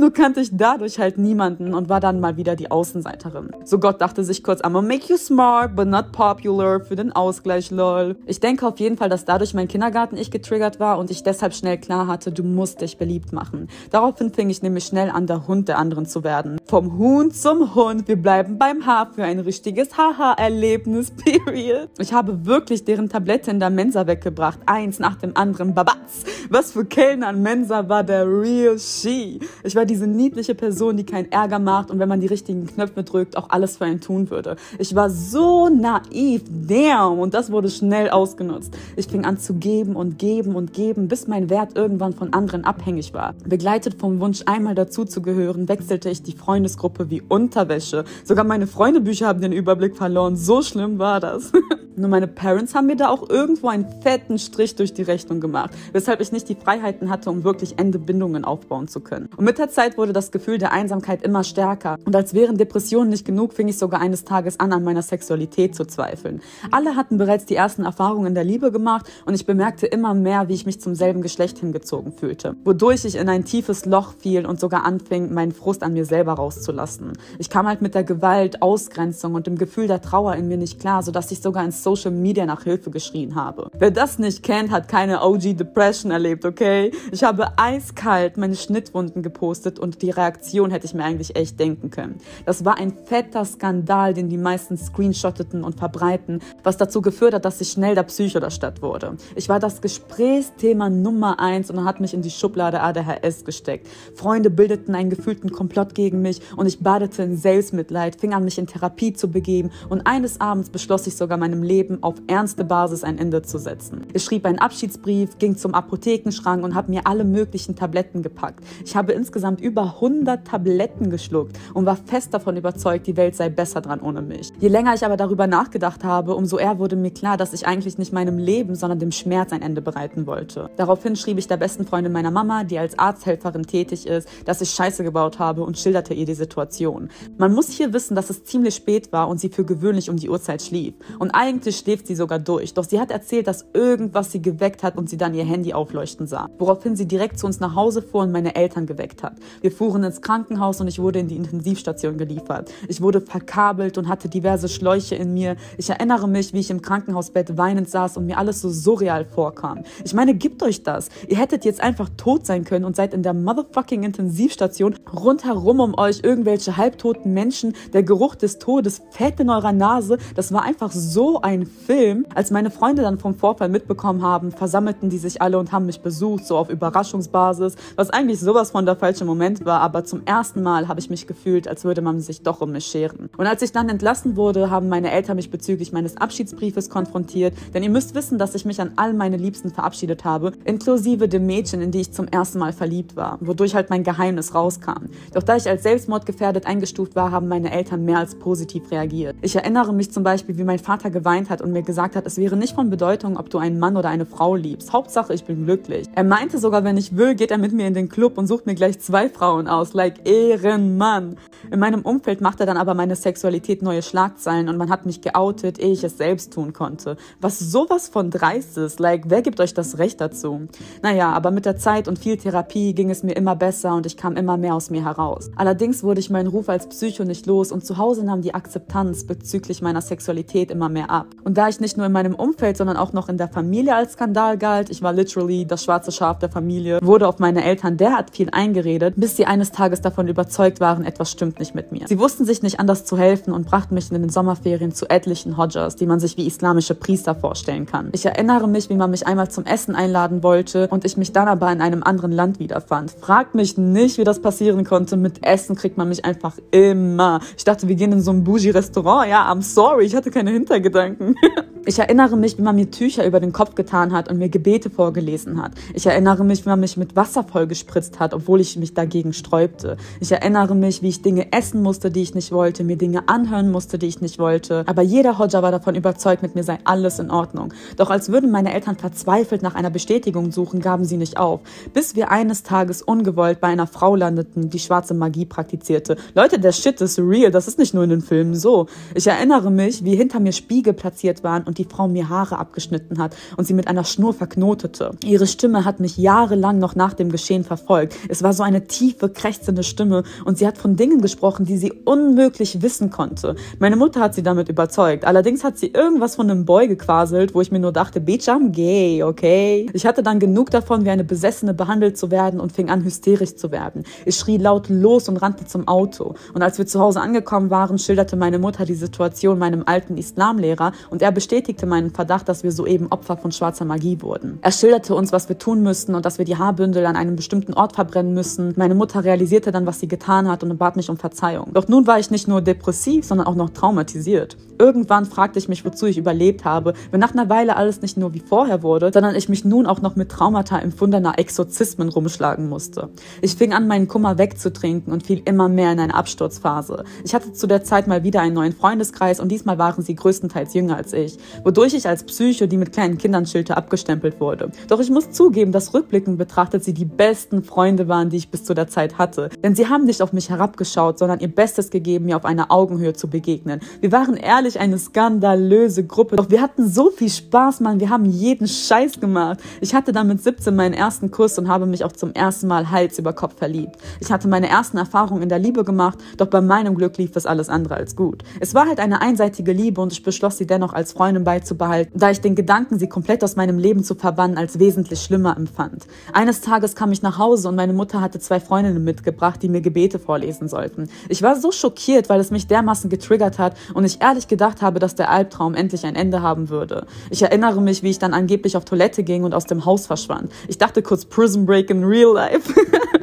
Nur 0.00 0.14
kannte 0.14 0.40
ich 0.40 0.48
dadurch 0.50 0.98
halt 0.98 1.18
niemanden 1.18 1.74
und 1.74 1.90
war 1.90 2.00
dann 2.00 2.20
mal 2.20 2.38
wieder 2.38 2.56
die 2.56 2.70
Außenseiterin. 2.70 3.50
So 3.64 3.78
Gott 3.78 4.00
dachte 4.00 4.24
sich 4.24 4.42
kurz, 4.42 4.62
I'ma 4.62 4.80
make 4.80 5.12
you 5.12 5.18
smart, 5.18 5.76
but 5.76 5.88
not 5.88 6.10
popular 6.10 6.80
für 6.80 6.96
den 6.96 7.12
Ausgleich, 7.12 7.70
lol. 7.70 8.16
Ich 8.24 8.40
denke 8.40 8.66
auf 8.66 8.80
jeden 8.80 8.96
Fall, 8.96 9.10
dass 9.10 9.26
dadurch 9.26 9.52
mein 9.52 9.68
Kindergarten 9.68 10.16
ich 10.16 10.30
getriggert 10.30 10.80
war 10.80 10.98
und 10.98 11.10
ich 11.10 11.22
deshalb 11.22 11.52
schnell 11.52 11.76
klar 11.76 12.06
hatte, 12.06 12.32
du 12.32 12.42
musst 12.42 12.80
dich 12.80 12.96
beliebt 12.96 13.34
machen. 13.34 13.68
Daraufhin 13.90 14.32
fing 14.32 14.48
ich 14.48 14.62
nämlich 14.62 14.86
schnell 14.86 15.10
an, 15.10 15.26
der 15.26 15.46
Hund 15.46 15.68
der 15.68 15.76
anderen 15.76 16.06
zu 16.06 16.24
werden. 16.24 16.56
Vom 16.64 16.96
Huhn 16.96 17.30
zum 17.30 17.74
Hund, 17.74 18.08
wir 18.08 18.16
bleiben 18.16 18.56
beim 18.56 18.86
Haar 18.86 19.10
für 19.14 19.24
ein 19.24 19.38
richtiges 19.38 19.98
Haha-Erlebnis, 19.98 21.10
period. 21.44 21.90
Ich 21.98 22.14
habe 22.14 22.46
wirklich 22.46 22.86
deren 22.86 23.10
Tablette 23.10 23.50
in 23.50 23.60
der 23.60 23.68
Mensa 23.68 24.06
weggebracht, 24.06 24.60
eins 24.64 24.98
nach 24.98 25.16
dem 25.16 25.36
anderen, 25.36 25.74
babatz. 25.74 26.24
Was 26.48 26.72
für 26.72 26.86
Kellner 26.86 27.28
an 27.28 27.42
Mensa 27.42 27.86
war 27.90 28.02
der 28.02 28.26
real 28.26 28.78
she. 28.78 29.40
Ich 29.62 29.76
war 29.76 29.89
diese 29.90 30.06
niedliche 30.06 30.54
Person, 30.54 30.96
die 30.96 31.04
keinen 31.04 31.30
Ärger 31.32 31.58
macht 31.58 31.90
und 31.90 31.98
wenn 31.98 32.08
man 32.08 32.20
die 32.20 32.28
richtigen 32.28 32.66
Knöpfe 32.66 33.02
drückt, 33.02 33.36
auch 33.36 33.50
alles 33.50 33.76
für 33.76 33.86
einen 33.86 34.00
tun 34.00 34.30
würde. 34.30 34.56
Ich 34.78 34.94
war 34.94 35.10
so 35.10 35.68
naiv, 35.68 36.42
damn, 36.48 37.18
und 37.18 37.34
das 37.34 37.50
wurde 37.50 37.68
schnell 37.68 38.08
ausgenutzt. 38.08 38.76
Ich 38.94 39.08
fing 39.08 39.24
an 39.24 39.36
zu 39.36 39.54
geben 39.54 39.96
und 39.96 40.18
geben 40.18 40.54
und 40.54 40.72
geben, 40.72 41.08
bis 41.08 41.26
mein 41.26 41.50
Wert 41.50 41.76
irgendwann 41.76 42.12
von 42.12 42.32
anderen 42.32 42.64
abhängig 42.64 43.12
war. 43.14 43.34
Begleitet 43.44 43.94
vom 43.98 44.20
Wunsch, 44.20 44.42
einmal 44.46 44.76
dazuzugehören, 44.76 45.68
wechselte 45.68 46.08
ich 46.08 46.22
die 46.22 46.36
Freundesgruppe 46.36 47.10
wie 47.10 47.20
Unterwäsche. 47.20 48.04
Sogar 48.24 48.44
meine 48.44 48.68
Freundebücher 48.68 49.26
haben 49.26 49.40
den 49.40 49.52
Überblick 49.52 49.96
verloren. 49.96 50.36
So 50.36 50.62
schlimm 50.62 51.00
war 51.00 51.18
das. 51.18 51.50
Nur 51.96 52.08
meine 52.08 52.28
Parents 52.28 52.74
haben 52.74 52.86
mir 52.86 52.96
da 52.96 53.08
auch 53.08 53.28
irgendwo 53.28 53.68
einen 53.68 53.86
fetten 54.00 54.38
Strich 54.38 54.74
durch 54.76 54.94
die 54.94 55.02
Rechnung 55.02 55.40
gemacht, 55.40 55.72
weshalb 55.92 56.20
ich 56.20 56.32
nicht 56.32 56.48
die 56.48 56.54
Freiheiten 56.54 57.10
hatte, 57.10 57.30
um 57.30 57.44
wirklich 57.44 57.78
Ende 57.78 57.98
Bindungen 57.98 58.44
aufbauen 58.44 58.88
zu 58.88 59.00
können. 59.00 59.28
Und 59.36 59.44
mit 59.44 59.58
der 59.58 59.68
Zeit 59.68 59.79
wurde 59.96 60.12
das 60.12 60.30
Gefühl 60.30 60.58
der 60.58 60.72
Einsamkeit 60.72 61.22
immer 61.22 61.42
stärker. 61.42 61.96
Und 62.04 62.14
als 62.14 62.34
wären 62.34 62.58
Depressionen 62.58 63.08
nicht 63.08 63.24
genug, 63.24 63.54
fing 63.54 63.66
ich 63.68 63.78
sogar 63.78 64.00
eines 64.00 64.24
Tages 64.24 64.60
an, 64.60 64.74
an 64.74 64.84
meiner 64.84 65.00
Sexualität 65.00 65.74
zu 65.74 65.86
zweifeln. 65.86 66.42
Alle 66.70 66.96
hatten 66.96 67.16
bereits 67.16 67.46
die 67.46 67.54
ersten 67.54 67.84
Erfahrungen 67.84 68.26
in 68.26 68.34
der 68.34 68.44
Liebe 68.44 68.72
gemacht 68.72 69.06
und 69.24 69.32
ich 69.32 69.46
bemerkte 69.46 69.86
immer 69.86 70.12
mehr, 70.12 70.48
wie 70.48 70.54
ich 70.54 70.66
mich 70.66 70.82
zum 70.82 70.94
selben 70.94 71.22
Geschlecht 71.22 71.58
hingezogen 71.58 72.12
fühlte. 72.12 72.56
Wodurch 72.62 73.06
ich 73.06 73.16
in 73.16 73.30
ein 73.30 73.46
tiefes 73.46 73.86
Loch 73.86 74.12
fiel 74.18 74.44
und 74.44 74.60
sogar 74.60 74.84
anfing, 74.84 75.32
meinen 75.32 75.52
Frust 75.52 75.82
an 75.82 75.94
mir 75.94 76.04
selber 76.04 76.34
rauszulassen. 76.34 77.12
Ich 77.38 77.48
kam 77.48 77.66
halt 77.66 77.80
mit 77.80 77.94
der 77.94 78.04
Gewalt, 78.04 78.60
Ausgrenzung 78.60 79.34
und 79.34 79.46
dem 79.46 79.56
Gefühl 79.56 79.86
der 79.86 80.02
Trauer 80.02 80.34
in 80.34 80.46
mir 80.46 80.58
nicht 80.58 80.78
klar, 80.78 81.02
sodass 81.02 81.32
ich 81.32 81.40
sogar 81.40 81.64
in 81.64 81.70
Social 81.70 82.10
Media 82.10 82.44
nach 82.44 82.64
Hilfe 82.64 82.90
geschrien 82.90 83.34
habe. 83.34 83.70
Wer 83.78 83.90
das 83.90 84.18
nicht 84.18 84.42
kennt, 84.42 84.70
hat 84.70 84.88
keine 84.88 85.22
OG 85.22 85.56
Depression 85.56 86.12
erlebt, 86.12 86.44
okay? 86.44 86.92
Ich 87.12 87.24
habe 87.24 87.58
eiskalt 87.58 88.36
meine 88.36 88.56
Schnittwunden 88.56 89.22
gepostet 89.22 89.69
und 89.78 90.02
die 90.02 90.10
Reaktion 90.10 90.70
hätte 90.70 90.86
ich 90.86 90.94
mir 90.94 91.04
eigentlich 91.04 91.36
echt 91.36 91.58
denken 91.60 91.90
können. 91.90 92.18
Das 92.46 92.64
war 92.64 92.78
ein 92.78 92.92
fetter 93.04 93.44
Skandal, 93.44 94.14
den 94.14 94.28
die 94.28 94.36
meisten 94.36 94.76
screenshotteten 94.76 95.64
und 95.64 95.76
verbreiten, 95.76 96.40
was 96.62 96.76
dazu 96.76 97.02
geführt 97.02 97.34
hat, 97.34 97.44
dass 97.44 97.60
ich 97.60 97.70
schnell 97.70 97.94
der 97.94 98.04
Psycho 98.04 98.40
der 98.40 98.50
Stadt 98.50 98.82
wurde. 98.82 99.16
Ich 99.36 99.48
war 99.48 99.60
das 99.60 99.80
Gesprächsthema 99.80 100.90
Nummer 100.90 101.40
eins 101.40 101.70
und 101.70 101.84
hat 101.84 102.00
mich 102.00 102.14
in 102.14 102.22
die 102.22 102.30
Schublade 102.30 102.80
ADHS 102.80 103.44
gesteckt. 103.44 103.88
Freunde 104.14 104.50
bildeten 104.50 104.94
einen 104.94 105.10
gefühlten 105.10 105.50
Komplott 105.52 105.94
gegen 105.94 106.22
mich 106.22 106.40
und 106.56 106.66
ich 106.66 106.80
badete 106.80 107.22
in 107.22 107.36
Selbstmitleid, 107.36 108.16
fing 108.16 108.34
an, 108.34 108.44
mich 108.44 108.58
in 108.58 108.66
Therapie 108.66 109.12
zu 109.12 109.30
begeben 109.30 109.70
und 109.88 110.06
eines 110.06 110.40
Abends 110.40 110.70
beschloss 110.70 111.06
ich 111.06 111.16
sogar 111.16 111.38
meinem 111.38 111.62
Leben 111.62 112.02
auf 112.02 112.16
ernste 112.26 112.64
Basis 112.64 113.04
ein 113.04 113.18
Ende 113.18 113.42
zu 113.42 113.58
setzen. 113.58 114.06
Ich 114.12 114.24
schrieb 114.24 114.46
einen 114.46 114.58
Abschiedsbrief, 114.58 115.38
ging 115.38 115.56
zum 115.56 115.74
Apothekenschrank 115.74 116.64
und 116.64 116.74
habe 116.74 116.90
mir 116.90 117.06
alle 117.06 117.24
möglichen 117.24 117.76
Tabletten 117.76 118.22
gepackt. 118.22 118.64
Ich 118.84 118.96
habe 118.96 119.12
insgesamt 119.12 119.59
über 119.60 119.94
100 119.96 120.46
Tabletten 120.46 121.10
geschluckt 121.10 121.58
und 121.74 121.86
war 121.86 121.96
fest 121.96 122.34
davon 122.34 122.56
überzeugt, 122.56 123.06
die 123.06 123.16
Welt 123.16 123.36
sei 123.36 123.48
besser 123.48 123.80
dran 123.80 124.00
ohne 124.00 124.22
mich. 124.22 124.50
Je 124.58 124.68
länger 124.68 124.94
ich 124.94 125.04
aber 125.04 125.16
darüber 125.16 125.46
nachgedacht 125.46 126.04
habe, 126.04 126.34
umso 126.34 126.58
eher 126.58 126.78
wurde 126.78 126.96
mir 126.96 127.10
klar, 127.10 127.36
dass 127.36 127.52
ich 127.52 127.66
eigentlich 127.66 127.98
nicht 127.98 128.12
meinem 128.12 128.38
Leben, 128.38 128.74
sondern 128.74 128.98
dem 128.98 129.12
Schmerz 129.12 129.52
ein 129.52 129.62
Ende 129.62 129.82
bereiten 129.82 130.26
wollte. 130.26 130.70
Daraufhin 130.76 131.16
schrieb 131.16 131.38
ich 131.38 131.46
der 131.46 131.56
besten 131.56 131.86
Freundin 131.86 132.12
meiner 132.12 132.30
Mama, 132.30 132.64
die 132.64 132.78
als 132.78 132.98
Arzthelferin 132.98 133.64
tätig 133.64 134.06
ist, 134.06 134.28
dass 134.44 134.60
ich 134.60 134.70
Scheiße 134.70 135.04
gebaut 135.04 135.38
habe 135.38 135.62
und 135.62 135.78
schilderte 135.78 136.14
ihr 136.14 136.26
die 136.26 136.34
Situation. 136.34 137.10
Man 137.38 137.52
muss 137.52 137.68
hier 137.68 137.92
wissen, 137.92 138.14
dass 138.14 138.30
es 138.30 138.44
ziemlich 138.44 138.74
spät 138.74 139.12
war 139.12 139.28
und 139.28 139.40
sie 139.40 139.48
für 139.48 139.64
gewöhnlich 139.64 140.10
um 140.10 140.16
die 140.16 140.28
Uhrzeit 140.28 140.62
schlief. 140.62 140.94
Und 141.18 141.30
eigentlich 141.32 141.76
schläft 141.78 142.06
sie 142.06 142.14
sogar 142.14 142.38
durch. 142.38 142.74
Doch 142.74 142.84
sie 142.84 143.00
hat 143.00 143.10
erzählt, 143.10 143.46
dass 143.46 143.66
irgendwas 143.72 144.32
sie 144.32 144.42
geweckt 144.42 144.82
hat 144.82 144.96
und 144.96 145.08
sie 145.08 145.16
dann 145.16 145.34
ihr 145.34 145.44
Handy 145.44 145.72
aufleuchten 145.72 146.26
sah. 146.26 146.48
Woraufhin 146.58 146.96
sie 146.96 147.06
direkt 147.06 147.38
zu 147.38 147.46
uns 147.46 147.60
nach 147.60 147.74
Hause 147.74 148.02
fuhr 148.02 148.22
und 148.22 148.32
meine 148.32 148.54
Eltern 148.54 148.86
geweckt 148.86 149.22
hat. 149.22 149.34
Wir 149.60 149.72
fuhren 149.72 150.02
ins 150.04 150.20
Krankenhaus 150.20 150.80
und 150.80 150.88
ich 150.88 150.98
wurde 150.98 151.18
in 151.18 151.28
die 151.28 151.36
Intensivstation 151.36 152.18
geliefert. 152.18 152.70
Ich 152.88 153.00
wurde 153.00 153.20
verkabelt 153.20 153.98
und 153.98 154.08
hatte 154.08 154.28
diverse 154.28 154.68
Schläuche 154.68 155.14
in 155.14 155.34
mir. 155.34 155.56
Ich 155.78 155.90
erinnere 155.90 156.28
mich, 156.28 156.52
wie 156.52 156.60
ich 156.60 156.70
im 156.70 156.82
Krankenhausbett 156.82 157.56
weinend 157.56 157.88
saß 157.88 158.16
und 158.16 158.26
mir 158.26 158.38
alles 158.38 158.60
so 158.60 158.70
surreal 158.70 159.24
vorkam. 159.24 159.84
Ich 160.04 160.14
meine, 160.14 160.34
gebt 160.34 160.62
euch 160.62 160.82
das. 160.82 161.08
Ihr 161.28 161.38
hättet 161.38 161.64
jetzt 161.64 161.80
einfach 161.80 162.08
tot 162.16 162.46
sein 162.46 162.64
können 162.64 162.84
und 162.84 162.96
seid 162.96 163.14
in 163.14 163.22
der 163.22 163.34
motherfucking 163.34 164.02
Intensivstation 164.02 164.96
rundherum 165.12 165.80
um 165.80 165.98
euch 165.98 166.20
irgendwelche 166.22 166.76
halbtoten 166.76 167.32
Menschen. 167.32 167.74
Der 167.92 168.02
Geruch 168.02 168.34
des 168.34 168.58
Todes 168.58 169.02
fett 169.10 169.40
in 169.40 169.50
eurer 169.50 169.72
Nase. 169.72 170.18
Das 170.34 170.52
war 170.52 170.62
einfach 170.62 170.92
so 170.92 171.40
ein 171.40 171.66
Film. 171.66 172.26
Als 172.34 172.50
meine 172.50 172.70
Freunde 172.70 173.02
dann 173.02 173.18
vom 173.18 173.34
Vorfall 173.34 173.68
mitbekommen 173.68 174.22
haben, 174.22 174.52
versammelten 174.52 175.10
die 175.10 175.18
sich 175.18 175.42
alle 175.42 175.58
und 175.58 175.72
haben 175.72 175.86
mich 175.86 176.00
besucht, 176.00 176.46
so 176.46 176.56
auf 176.56 176.70
Überraschungsbasis, 176.70 177.74
was 177.96 178.10
eigentlich 178.10 178.40
sowas 178.40 178.70
von 178.70 178.86
der 178.86 178.96
falsche 178.96 179.24
Moment 179.30 179.64
war. 179.64 179.80
Aber 179.80 180.04
zum 180.04 180.22
ersten 180.24 180.62
Mal 180.62 180.88
habe 180.88 181.00
ich 181.00 181.10
mich 181.10 181.26
gefühlt, 181.26 181.68
als 181.68 181.84
würde 181.84 182.02
man 182.02 182.20
sich 182.20 182.42
doch 182.42 182.60
um 182.60 182.72
mich 182.72 182.86
scheren. 182.86 183.30
Und 183.36 183.46
als 183.46 183.62
ich 183.62 183.72
dann 183.72 183.88
entlassen 183.88 184.36
wurde, 184.36 184.70
haben 184.70 184.88
meine 184.88 185.10
Eltern 185.10 185.36
mich 185.36 185.50
bezüglich 185.50 185.92
meines 185.92 186.16
Abschiedsbriefes 186.16 186.90
konfrontiert. 186.90 187.54
Denn 187.72 187.82
ihr 187.82 187.90
müsst 187.90 188.14
wissen, 188.14 188.38
dass 188.38 188.54
ich 188.54 188.64
mich 188.64 188.80
an 188.80 188.92
all 188.96 189.14
meine 189.14 189.36
Liebsten 189.36 189.70
verabschiedet 189.70 190.24
habe, 190.24 190.52
inklusive 190.64 191.28
dem 191.28 191.46
Mädchen, 191.46 191.80
in 191.80 191.90
die 191.90 192.00
ich 192.00 192.12
zum 192.12 192.26
ersten 192.28 192.58
Mal 192.58 192.72
verliebt 192.72 193.16
war, 193.16 193.38
wodurch 193.40 193.74
halt 193.74 193.90
mein 193.90 194.02
Geheimnis 194.02 194.54
rauskam. 194.54 195.06
Doch 195.32 195.42
da 195.42 195.56
ich 195.56 195.68
als 195.68 195.82
selbstmordgefährdet 195.82 196.66
eingestuft 196.66 197.14
war, 197.14 197.30
haben 197.30 197.48
meine 197.48 197.70
Eltern 197.70 198.04
mehr 198.04 198.18
als 198.18 198.34
positiv 198.34 198.90
reagiert. 198.90 199.36
Ich 199.42 199.54
erinnere 199.54 199.92
mich 199.92 200.10
zum 200.10 200.24
Beispiel, 200.24 200.58
wie 200.58 200.64
mein 200.64 200.78
Vater 200.78 201.10
geweint 201.10 201.50
hat 201.50 201.62
und 201.62 201.72
mir 201.72 201.82
gesagt 201.82 202.16
hat, 202.16 202.26
es 202.26 202.36
wäre 202.36 202.56
nicht 202.56 202.74
von 202.74 202.90
Bedeutung, 202.90 203.36
ob 203.36 203.50
du 203.50 203.58
einen 203.58 203.78
Mann 203.78 203.96
oder 203.96 204.08
eine 204.08 204.26
Frau 204.26 204.56
liebst. 204.56 204.92
Hauptsache, 204.92 205.32
ich 205.32 205.44
bin 205.44 205.64
glücklich. 205.64 206.06
Er 206.14 206.24
meinte 206.24 206.58
sogar, 206.58 206.84
wenn 206.84 206.96
ich 206.96 207.16
will, 207.16 207.34
geht 207.34 207.50
er 207.50 207.58
mit 207.58 207.72
mir 207.72 207.86
in 207.86 207.94
den 207.94 208.08
Club 208.08 208.38
und 208.38 208.46
sucht 208.46 208.66
mir 208.66 208.74
gleich 208.74 208.98
zwei 209.00 209.19
Frauen 209.28 209.68
aus. 209.68 209.92
Like 209.92 210.26
Ehrenmann. 210.26 211.36
In 211.70 211.78
meinem 211.78 212.02
Umfeld 212.02 212.40
machte 212.40 212.66
dann 212.66 212.76
aber 212.76 212.94
meine 212.94 213.16
Sexualität 213.16 213.82
neue 213.82 214.02
Schlagzeilen 214.02 214.68
und 214.68 214.76
man 214.76 214.90
hat 214.90 215.06
mich 215.06 215.20
geoutet, 215.20 215.78
ehe 215.78 215.92
ich 215.92 216.02
es 216.04 216.16
selbst 216.16 216.52
tun 216.52 216.72
konnte. 216.72 217.16
Was 217.40 217.58
sowas 217.58 218.08
von 218.08 218.30
dreist 218.30 218.78
ist. 218.78 218.98
Like, 218.98 219.24
wer 219.28 219.42
gibt 219.42 219.60
euch 219.60 219.74
das 219.74 219.98
Recht 219.98 220.20
dazu? 220.20 220.68
Naja, 221.02 221.32
aber 221.32 221.50
mit 221.50 221.66
der 221.66 221.76
Zeit 221.76 222.08
und 222.08 222.18
viel 222.18 222.36
Therapie 222.36 222.94
ging 222.94 223.10
es 223.10 223.22
mir 223.22 223.36
immer 223.36 223.56
besser 223.56 223.94
und 223.94 224.06
ich 224.06 224.16
kam 224.16 224.36
immer 224.36 224.56
mehr 224.56 224.74
aus 224.74 224.90
mir 224.90 225.04
heraus. 225.04 225.50
Allerdings 225.56 226.02
wurde 226.02 226.20
ich 226.20 226.30
meinen 226.30 226.48
Ruf 226.48 226.68
als 226.68 226.88
Psycho 226.88 227.24
nicht 227.24 227.46
los 227.46 227.72
und 227.72 227.84
zu 227.84 227.98
Hause 227.98 228.24
nahm 228.24 228.42
die 228.42 228.54
Akzeptanz 228.54 229.26
bezüglich 229.26 229.82
meiner 229.82 230.00
Sexualität 230.00 230.70
immer 230.70 230.88
mehr 230.88 231.10
ab. 231.10 231.26
Und 231.44 231.58
da 231.58 231.68
ich 231.68 231.80
nicht 231.80 231.96
nur 231.96 232.06
in 232.06 232.12
meinem 232.12 232.34
Umfeld, 232.34 232.76
sondern 232.76 232.96
auch 232.96 233.12
noch 233.12 233.28
in 233.28 233.38
der 233.38 233.48
Familie 233.48 233.94
als 233.94 234.12
Skandal 234.12 234.58
galt, 234.58 234.90
ich 234.90 235.02
war 235.02 235.12
literally 235.12 235.66
das 235.66 235.84
schwarze 235.84 236.12
Schaf 236.12 236.38
der 236.38 236.50
Familie, 236.50 236.98
wurde 237.02 237.28
auf 237.28 237.38
meine 237.38 237.64
Eltern 237.64 237.96
derart 237.96 238.30
viel 238.30 238.48
eingeredet, 238.50 239.09
bis 239.16 239.36
sie 239.36 239.46
eines 239.46 239.72
Tages 239.72 240.00
davon 240.00 240.28
überzeugt 240.28 240.80
waren, 240.80 241.04
etwas 241.04 241.30
stimmt 241.30 241.58
nicht 241.58 241.74
mit 241.74 241.92
mir. 241.92 242.06
Sie 242.08 242.18
wussten 242.18 242.44
sich 242.44 242.62
nicht 242.62 242.80
anders 242.80 243.04
zu 243.04 243.16
helfen 243.16 243.52
und 243.52 243.66
brachten 243.66 243.94
mich 243.94 244.10
in 244.10 244.20
den 244.20 244.30
Sommerferien 244.30 244.92
zu 244.92 245.08
etlichen 245.08 245.56
Hodjas, 245.56 245.96
die 245.96 246.06
man 246.06 246.20
sich 246.20 246.36
wie 246.36 246.46
islamische 246.46 246.94
Priester 246.94 247.34
vorstellen 247.34 247.86
kann. 247.86 248.10
Ich 248.12 248.26
erinnere 248.26 248.68
mich, 248.68 248.90
wie 248.90 248.96
man 248.96 249.10
mich 249.10 249.26
einmal 249.26 249.50
zum 249.50 249.64
Essen 249.64 249.94
einladen 249.94 250.42
wollte 250.42 250.88
und 250.88 251.04
ich 251.04 251.16
mich 251.16 251.32
dann 251.32 251.48
aber 251.48 251.70
in 251.72 251.80
einem 251.80 252.02
anderen 252.02 252.32
Land 252.32 252.58
wiederfand. 252.58 253.10
Fragt 253.10 253.54
mich 253.54 253.76
nicht, 253.78 254.18
wie 254.18 254.24
das 254.24 254.40
passieren 254.40 254.84
konnte. 254.84 255.16
Mit 255.16 255.44
Essen 255.44 255.76
kriegt 255.76 255.96
man 255.96 256.08
mich 256.08 256.24
einfach 256.24 256.56
immer. 256.70 257.40
Ich 257.56 257.64
dachte, 257.64 257.88
wir 257.88 257.94
gehen 257.94 258.12
in 258.12 258.20
so 258.20 258.30
ein 258.30 258.44
Bougie-Restaurant. 258.44 259.28
Ja, 259.28 259.50
I'm 259.50 259.62
sorry, 259.62 260.04
ich 260.04 260.14
hatte 260.14 260.30
keine 260.30 260.50
Hintergedanken. 260.50 261.36
Ich 261.90 261.98
erinnere 261.98 262.36
mich, 262.36 262.56
wie 262.56 262.62
man 262.62 262.76
mir 262.76 262.88
Tücher 262.88 263.26
über 263.26 263.40
den 263.40 263.52
Kopf 263.52 263.74
getan 263.74 264.12
hat 264.12 264.30
und 264.30 264.38
mir 264.38 264.48
Gebete 264.48 264.90
vorgelesen 264.90 265.60
hat. 265.60 265.72
Ich 265.92 266.06
erinnere 266.06 266.44
mich, 266.44 266.64
wie 266.64 266.68
man 266.68 266.78
mich 266.78 266.96
mit 266.96 267.16
Wasser 267.16 267.42
vollgespritzt 267.42 268.20
hat, 268.20 268.32
obwohl 268.32 268.60
ich 268.60 268.76
mich 268.76 268.94
dagegen 268.94 269.32
sträubte. 269.32 269.96
Ich 270.20 270.30
erinnere 270.30 270.76
mich, 270.76 271.02
wie 271.02 271.08
ich 271.08 271.20
Dinge 271.20 271.52
essen 271.52 271.82
musste, 271.82 272.12
die 272.12 272.22
ich 272.22 272.32
nicht 272.32 272.52
wollte, 272.52 272.84
mir 272.84 272.96
Dinge 272.96 273.28
anhören 273.28 273.72
musste, 273.72 273.98
die 273.98 274.06
ich 274.06 274.20
nicht 274.20 274.38
wollte. 274.38 274.84
Aber 274.86 275.02
jeder 275.02 275.36
Hodja 275.38 275.64
war 275.64 275.72
davon 275.72 275.96
überzeugt, 275.96 276.42
mit 276.42 276.54
mir 276.54 276.62
sei 276.62 276.78
alles 276.84 277.18
in 277.18 277.28
Ordnung. 277.28 277.74
Doch 277.96 278.10
als 278.10 278.30
würden 278.30 278.52
meine 278.52 278.72
Eltern 278.72 278.94
verzweifelt 278.94 279.60
nach 279.60 279.74
einer 279.74 279.90
Bestätigung 279.90 280.52
suchen, 280.52 280.78
gaben 280.78 281.04
sie 281.04 281.16
nicht 281.16 281.38
auf. 281.38 281.58
Bis 281.92 282.14
wir 282.14 282.30
eines 282.30 282.62
Tages 282.62 283.02
ungewollt 283.02 283.60
bei 283.60 283.66
einer 283.66 283.88
Frau 283.88 284.14
landeten, 284.14 284.70
die 284.70 284.78
schwarze 284.78 285.14
Magie 285.14 285.44
praktizierte. 285.44 286.16
Leute, 286.36 286.60
der 286.60 286.70
Shit 286.70 287.00
ist 287.00 287.18
real, 287.18 287.50
das 287.50 287.66
ist 287.66 287.80
nicht 287.80 287.94
nur 287.94 288.04
in 288.04 288.10
den 288.10 288.22
Filmen 288.22 288.54
so. 288.54 288.86
Ich 289.16 289.26
erinnere 289.26 289.72
mich, 289.72 290.04
wie 290.04 290.14
hinter 290.14 290.38
mir 290.38 290.52
Spiegel 290.52 290.92
platziert 290.92 291.42
waren 291.42 291.64
und 291.64 291.79
die 291.80 291.84
Frau 291.84 292.08
mir 292.08 292.28
Haare 292.28 292.58
abgeschnitten 292.58 293.18
hat 293.18 293.34
und 293.56 293.64
sie 293.64 293.74
mit 293.74 293.88
einer 293.88 294.04
Schnur 294.04 294.34
verknotete. 294.34 295.12
Ihre 295.24 295.46
Stimme 295.46 295.84
hat 295.84 295.98
mich 295.98 296.18
jahrelang 296.18 296.78
noch 296.78 296.94
nach 296.94 297.14
dem 297.14 297.30
Geschehen 297.30 297.64
verfolgt. 297.64 298.14
Es 298.28 298.42
war 298.42 298.52
so 298.52 298.62
eine 298.62 298.86
tiefe, 298.86 299.30
krächzende 299.30 299.82
Stimme 299.82 300.24
und 300.44 300.58
sie 300.58 300.66
hat 300.66 300.76
von 300.76 300.96
Dingen 300.96 301.22
gesprochen, 301.22 301.64
die 301.64 301.78
sie 301.78 301.92
unmöglich 302.04 302.82
wissen 302.82 303.10
konnte. 303.10 303.56
Meine 303.78 303.96
Mutter 303.96 304.20
hat 304.20 304.34
sie 304.34 304.42
damit 304.42 304.68
überzeugt. 304.68 305.24
Allerdings 305.24 305.64
hat 305.64 305.78
sie 305.78 305.88
irgendwas 305.88 306.36
von 306.36 306.50
einem 306.50 306.66
Boy 306.66 306.86
gequaselt, 306.88 307.54
wo 307.54 307.62
ich 307.62 307.72
mir 307.72 307.78
nur 307.78 307.92
dachte, 307.92 308.20
Bitch, 308.20 308.48
I'm 308.48 308.70
gay, 308.70 309.22
okay? 309.22 309.88
Ich 309.94 310.04
hatte 310.04 310.22
dann 310.22 310.38
genug 310.38 310.70
davon, 310.70 311.04
wie 311.04 311.10
eine 311.10 311.24
Besessene 311.24 311.72
behandelt 311.72 312.18
zu 312.18 312.30
werden 312.30 312.60
und 312.60 312.72
fing 312.72 312.90
an, 312.90 313.04
hysterisch 313.04 313.56
zu 313.56 313.70
werden. 313.70 314.04
Ich 314.26 314.36
schrie 314.36 314.58
laut 314.58 314.88
los 314.90 315.28
und 315.28 315.38
rannte 315.38 315.64
zum 315.64 315.88
Auto. 315.88 316.34
Und 316.52 316.62
als 316.62 316.76
wir 316.76 316.86
zu 316.86 317.00
Hause 317.00 317.20
angekommen 317.22 317.70
waren, 317.70 317.98
schilderte 317.98 318.36
meine 318.36 318.58
Mutter 318.58 318.84
die 318.84 318.94
Situation 318.94 319.58
meinem 319.58 319.84
alten 319.86 320.18
Islamlehrer 320.18 320.92
und 321.08 321.22
er 321.22 321.32
bestätigte, 321.32 321.59
bestätigte 321.60 321.84
meinen 321.84 322.10
Verdacht, 322.10 322.48
dass 322.48 322.62
wir 322.62 322.72
soeben 322.72 323.08
Opfer 323.12 323.36
von 323.36 323.52
schwarzer 323.52 323.84
Magie 323.84 324.22
wurden. 324.22 324.58
Er 324.62 324.72
schilderte 324.72 325.14
uns, 325.14 325.30
was 325.30 325.50
wir 325.50 325.58
tun 325.58 325.82
müssten 325.82 326.14
und 326.14 326.24
dass 326.24 326.38
wir 326.38 326.46
die 326.46 326.56
Haarbündel 326.56 327.04
an 327.04 327.16
einem 327.16 327.36
bestimmten 327.36 327.74
Ort 327.74 327.96
verbrennen 327.96 328.32
müssen. 328.32 328.72
Meine 328.76 328.94
Mutter 328.94 329.24
realisierte 329.24 329.70
dann, 329.70 329.84
was 329.84 330.00
sie 330.00 330.08
getan 330.08 330.48
hat 330.48 330.64
und 330.64 330.78
bat 330.78 330.96
mich 330.96 331.10
um 331.10 331.18
Verzeihung. 331.18 331.72
Doch 331.74 331.86
nun 331.86 332.06
war 332.06 332.18
ich 332.18 332.30
nicht 332.30 332.48
nur 332.48 332.62
depressiv, 332.62 333.26
sondern 333.26 333.46
auch 333.46 333.56
noch 333.56 333.68
traumatisiert. 333.68 334.56
Irgendwann 334.80 335.26
fragte 335.26 335.58
ich 335.58 335.68
mich, 335.68 335.84
wozu 335.84 336.06
ich 336.06 336.16
überlebt 336.16 336.64
habe, 336.64 336.94
wenn 337.10 337.20
nach 337.20 337.32
einer 337.32 337.50
Weile 337.50 337.76
alles 337.76 338.00
nicht 338.00 338.16
nur 338.16 338.32
wie 338.32 338.40
vorher 338.40 338.82
wurde, 338.82 339.10
sondern 339.12 339.34
ich 339.34 339.50
mich 339.50 339.62
nun 339.62 339.84
auch 339.84 340.00
noch 340.00 340.16
mit 340.16 340.30
Traumata 340.30 340.78
empfundener 340.78 341.38
Exorzismen 341.38 342.08
rumschlagen 342.08 342.70
musste. 342.70 343.10
Ich 343.42 343.56
fing 343.56 343.74
an, 343.74 343.86
meinen 343.86 344.08
Kummer 344.08 344.38
wegzutrinken 344.38 345.12
und 345.12 345.26
fiel 345.26 345.42
immer 345.44 345.68
mehr 345.68 345.92
in 345.92 346.00
eine 346.00 346.14
Absturzphase. 346.14 347.04
Ich 347.24 347.34
hatte 347.34 347.52
zu 347.52 347.66
der 347.66 347.84
Zeit 347.84 348.06
mal 348.06 348.24
wieder 348.24 348.40
einen 348.40 348.54
neuen 348.54 348.72
Freundeskreis 348.72 349.38
und 349.38 349.50
diesmal 349.50 349.76
waren 349.76 350.02
sie 350.02 350.14
größtenteils 350.14 350.72
jünger 350.72 350.96
als 350.96 351.12
ich 351.12 351.36
wodurch 351.64 351.94
ich 351.94 352.08
als 352.08 352.24
Psycho, 352.24 352.66
die 352.66 352.76
mit 352.76 352.92
kleinen 352.92 353.18
Kindern 353.18 353.46
schilderte, 353.46 353.76
abgestempelt 353.76 354.40
wurde. 354.40 354.70
Doch 354.88 355.00
ich 355.00 355.10
muss 355.10 355.30
zugeben, 355.30 355.72
dass 355.72 355.94
rückblickend 355.94 356.38
betrachtet 356.38 356.84
sie 356.84 356.94
die 356.94 357.04
besten 357.04 357.62
Freunde 357.62 358.08
waren, 358.08 358.30
die 358.30 358.36
ich 358.36 358.50
bis 358.50 358.64
zu 358.64 358.74
der 358.74 358.88
Zeit 358.88 359.18
hatte. 359.18 359.50
Denn 359.62 359.74
sie 359.74 359.88
haben 359.88 360.04
nicht 360.04 360.22
auf 360.22 360.32
mich 360.32 360.50
herabgeschaut, 360.50 361.18
sondern 361.18 361.40
ihr 361.40 361.54
Bestes 361.54 361.90
gegeben, 361.90 362.26
mir 362.26 362.36
auf 362.36 362.44
einer 362.44 362.70
Augenhöhe 362.70 363.12
zu 363.12 363.28
begegnen. 363.28 363.80
Wir 364.00 364.12
waren 364.12 364.36
ehrlich 364.36 364.80
eine 364.80 364.98
skandalöse 364.98 366.04
Gruppe, 366.04 366.36
doch 366.36 366.50
wir 366.50 366.60
hatten 366.60 366.88
so 366.88 367.10
viel 367.10 367.30
Spaß, 367.30 367.80
Mann. 367.80 368.00
Wir 368.00 368.10
haben 368.10 368.24
jeden 368.24 368.66
Scheiß 368.66 369.20
gemacht. 369.20 369.60
Ich 369.80 369.94
hatte 369.94 370.12
dann 370.12 370.28
mit 370.28 370.42
17 370.42 370.74
meinen 370.74 370.94
ersten 370.94 371.30
Kuss 371.30 371.58
und 371.58 371.68
habe 371.68 371.86
mich 371.86 372.04
auch 372.04 372.12
zum 372.12 372.32
ersten 372.32 372.66
Mal 372.66 372.90
Hals 372.90 373.18
über 373.18 373.32
Kopf 373.32 373.56
verliebt. 373.56 373.96
Ich 374.20 374.30
hatte 374.30 374.48
meine 374.48 374.68
ersten 374.68 374.96
Erfahrungen 374.96 375.42
in 375.42 375.48
der 375.48 375.58
Liebe 375.58 375.84
gemacht, 375.84 376.18
doch 376.36 376.46
bei 376.46 376.60
meinem 376.60 376.94
Glück 376.94 377.16
lief 377.18 377.36
es 377.36 377.46
alles 377.46 377.68
andere 377.68 377.94
als 377.94 378.16
gut. 378.16 378.42
Es 378.60 378.74
war 378.74 378.86
halt 378.86 379.00
eine 379.00 379.20
einseitige 379.20 379.72
Liebe 379.72 380.00
und 380.00 380.12
ich 380.12 380.22
beschloss 380.22 380.58
sie 380.58 380.66
dennoch 380.66 380.92
als 380.92 381.12
Freundin 381.12 381.39
beizubehalten, 381.44 382.18
da 382.18 382.30
ich 382.30 382.40
den 382.40 382.54
Gedanken, 382.54 382.98
sie 382.98 383.08
komplett 383.08 383.44
aus 383.44 383.56
meinem 383.56 383.78
Leben 383.78 384.04
zu 384.04 384.14
verbannen, 384.14 384.56
als 384.56 384.78
wesentlich 384.78 385.22
schlimmer 385.22 385.56
empfand. 385.56 386.06
Eines 386.32 386.60
Tages 386.60 386.94
kam 386.94 387.12
ich 387.12 387.22
nach 387.22 387.38
Hause 387.38 387.68
und 387.68 387.76
meine 387.76 387.92
Mutter 387.92 388.20
hatte 388.20 388.38
zwei 388.38 388.60
Freundinnen 388.60 389.04
mitgebracht, 389.04 389.62
die 389.62 389.68
mir 389.68 389.80
Gebete 389.80 390.18
vorlesen 390.18 390.68
sollten. 390.68 391.08
Ich 391.28 391.42
war 391.42 391.56
so 391.56 391.72
schockiert, 391.72 392.28
weil 392.28 392.40
es 392.40 392.50
mich 392.50 392.66
dermaßen 392.66 393.10
getriggert 393.10 393.58
hat 393.58 393.76
und 393.94 394.04
ich 394.04 394.20
ehrlich 394.20 394.48
gedacht 394.48 394.82
habe, 394.82 394.98
dass 394.98 395.14
der 395.14 395.30
Albtraum 395.30 395.74
endlich 395.74 396.04
ein 396.06 396.14
Ende 396.14 396.42
haben 396.42 396.68
würde. 396.68 397.06
Ich 397.30 397.42
erinnere 397.42 397.80
mich, 397.80 398.02
wie 398.02 398.10
ich 398.10 398.18
dann 398.18 398.34
angeblich 398.34 398.76
auf 398.76 398.84
Toilette 398.84 399.22
ging 399.22 399.44
und 399.44 399.54
aus 399.54 399.64
dem 399.64 399.84
Haus 399.84 400.06
verschwand. 400.06 400.52
Ich 400.68 400.78
dachte 400.78 401.02
kurz 401.02 401.24
Prison 401.24 401.66
Break 401.66 401.90
in 401.90 402.04
Real 402.04 402.34
Life. 402.34 402.74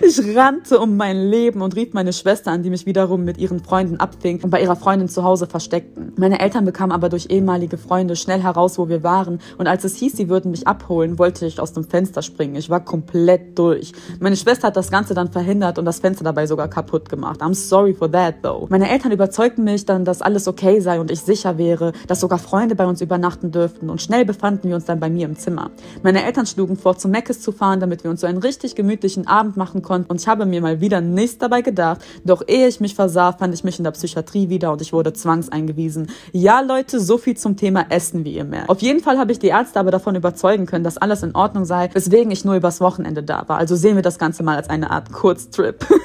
Ich 0.00 0.36
rannte 0.36 0.78
um 0.78 0.96
mein 0.96 1.28
Leben 1.28 1.60
und 1.60 1.74
rief 1.76 1.92
meine 1.92 2.12
Schwester 2.12 2.50
an, 2.50 2.62
die 2.62 2.70
mich 2.70 2.86
wiederum 2.86 3.24
mit 3.24 3.38
ihren 3.38 3.60
Freunden 3.60 3.98
abfing 3.98 4.40
und 4.42 4.50
bei 4.50 4.62
ihrer 4.62 4.76
Freundin 4.76 5.08
zu 5.08 5.24
Hause 5.24 5.46
versteckten. 5.46 6.12
Meine 6.16 6.40
Eltern 6.40 6.64
bekamen 6.64 6.92
aber 6.92 7.08
durch 7.08 7.26
ehemalige 7.30 7.78
Freunde 7.78 8.16
schnell 8.16 8.40
heraus, 8.40 8.78
wo 8.78 8.88
wir 8.88 9.02
waren. 9.02 9.40
Und 9.58 9.66
als 9.66 9.84
es 9.84 9.96
hieß, 9.96 10.16
sie 10.16 10.28
würden 10.28 10.50
mich 10.50 10.66
abholen, 10.66 11.18
wollte 11.18 11.46
ich 11.46 11.60
aus 11.60 11.72
dem 11.72 11.84
Fenster 11.84 12.22
springen. 12.22 12.56
Ich 12.56 12.70
war 12.70 12.84
komplett 12.84 13.58
durch. 13.58 13.92
Meine 14.20 14.36
Schwester 14.36 14.68
hat 14.68 14.76
das 14.76 14.90
Ganze 14.90 15.14
dann 15.14 15.30
verhindert 15.30 15.78
und 15.78 15.84
das 15.84 16.00
Fenster 16.00 16.24
dabei 16.24 16.46
sogar 16.46 16.68
kaputt 16.68 17.08
gemacht. 17.08 17.42
I'm 17.42 17.54
sorry 17.54 17.92
for 17.92 18.10
that 18.10 18.36
though. 18.42 18.66
Meine 18.70 18.88
Eltern 18.90 19.12
überzeugten 19.12 19.64
mich 19.64 19.84
dann, 19.84 20.04
dass 20.04 20.22
alles 20.22 20.48
okay 20.48 20.80
sei 20.80 21.00
und 21.00 21.10
ich 21.10 21.20
sicher 21.20 21.58
wäre, 21.58 21.92
dass 22.06 22.20
sogar 22.20 22.38
Freunde 22.38 22.74
bei 22.74 22.86
uns 22.86 23.00
übernachten 23.00 23.50
dürften 23.50 23.90
und 23.90 24.00
schnell 24.00 24.24
befanden 24.24 24.68
wir 24.68 24.76
uns 24.76 24.84
dann 24.84 25.00
bei 25.00 25.10
mir 25.10 25.26
im 25.26 25.36
Zimmer. 25.36 25.70
Meine 26.02 26.24
Eltern 26.24 26.46
schlugen 26.46 26.76
vor, 26.76 26.96
zu 26.96 27.08
Meckes 27.08 27.40
zu 27.42 27.52
fahren, 27.52 27.80
damit 27.80 28.04
wir 28.04 28.10
uns 28.10 28.20
so 28.20 28.26
einen 28.26 28.38
richtig 28.38 28.74
gemütlichen 28.74 29.26
Abend 29.26 29.57
machen 29.58 29.82
konnten 29.82 30.10
und 30.10 30.20
ich 30.20 30.26
habe 30.26 30.46
mir 30.46 30.62
mal 30.62 30.80
wieder 30.80 31.02
nichts 31.02 31.36
dabei 31.36 31.60
gedacht. 31.60 32.00
Doch 32.24 32.42
ehe 32.46 32.66
ich 32.66 32.80
mich 32.80 32.94
versah, 32.94 33.32
fand 33.32 33.52
ich 33.52 33.64
mich 33.64 33.78
in 33.78 33.84
der 33.84 33.90
Psychiatrie 33.90 34.48
wieder 34.48 34.72
und 34.72 34.80
ich 34.80 34.94
wurde 34.94 35.12
zwangseingewiesen. 35.12 36.08
Ja, 36.32 36.60
Leute, 36.60 37.00
so 37.00 37.18
viel 37.18 37.36
zum 37.36 37.56
Thema 37.56 37.86
Essen, 37.90 38.24
wie 38.24 38.32
ihr 38.32 38.44
merkt. 38.44 38.70
Auf 38.70 38.80
jeden 38.80 39.00
Fall 39.00 39.18
habe 39.18 39.32
ich 39.32 39.38
die 39.38 39.48
Ärzte 39.48 39.78
aber 39.78 39.90
davon 39.90 40.14
überzeugen 40.14 40.64
können, 40.64 40.84
dass 40.84 40.96
alles 40.96 41.22
in 41.22 41.34
Ordnung 41.34 41.66
sei, 41.66 41.90
weswegen 41.92 42.30
ich 42.30 42.46
nur 42.46 42.54
übers 42.54 42.80
Wochenende 42.80 43.22
da 43.22 43.44
war. 43.48 43.58
Also 43.58 43.76
sehen 43.76 43.96
wir 43.96 44.02
das 44.02 44.18
Ganze 44.18 44.42
mal 44.42 44.56
als 44.56 44.70
eine 44.70 44.90
Art 44.90 45.12
Kurztrip. 45.12 45.84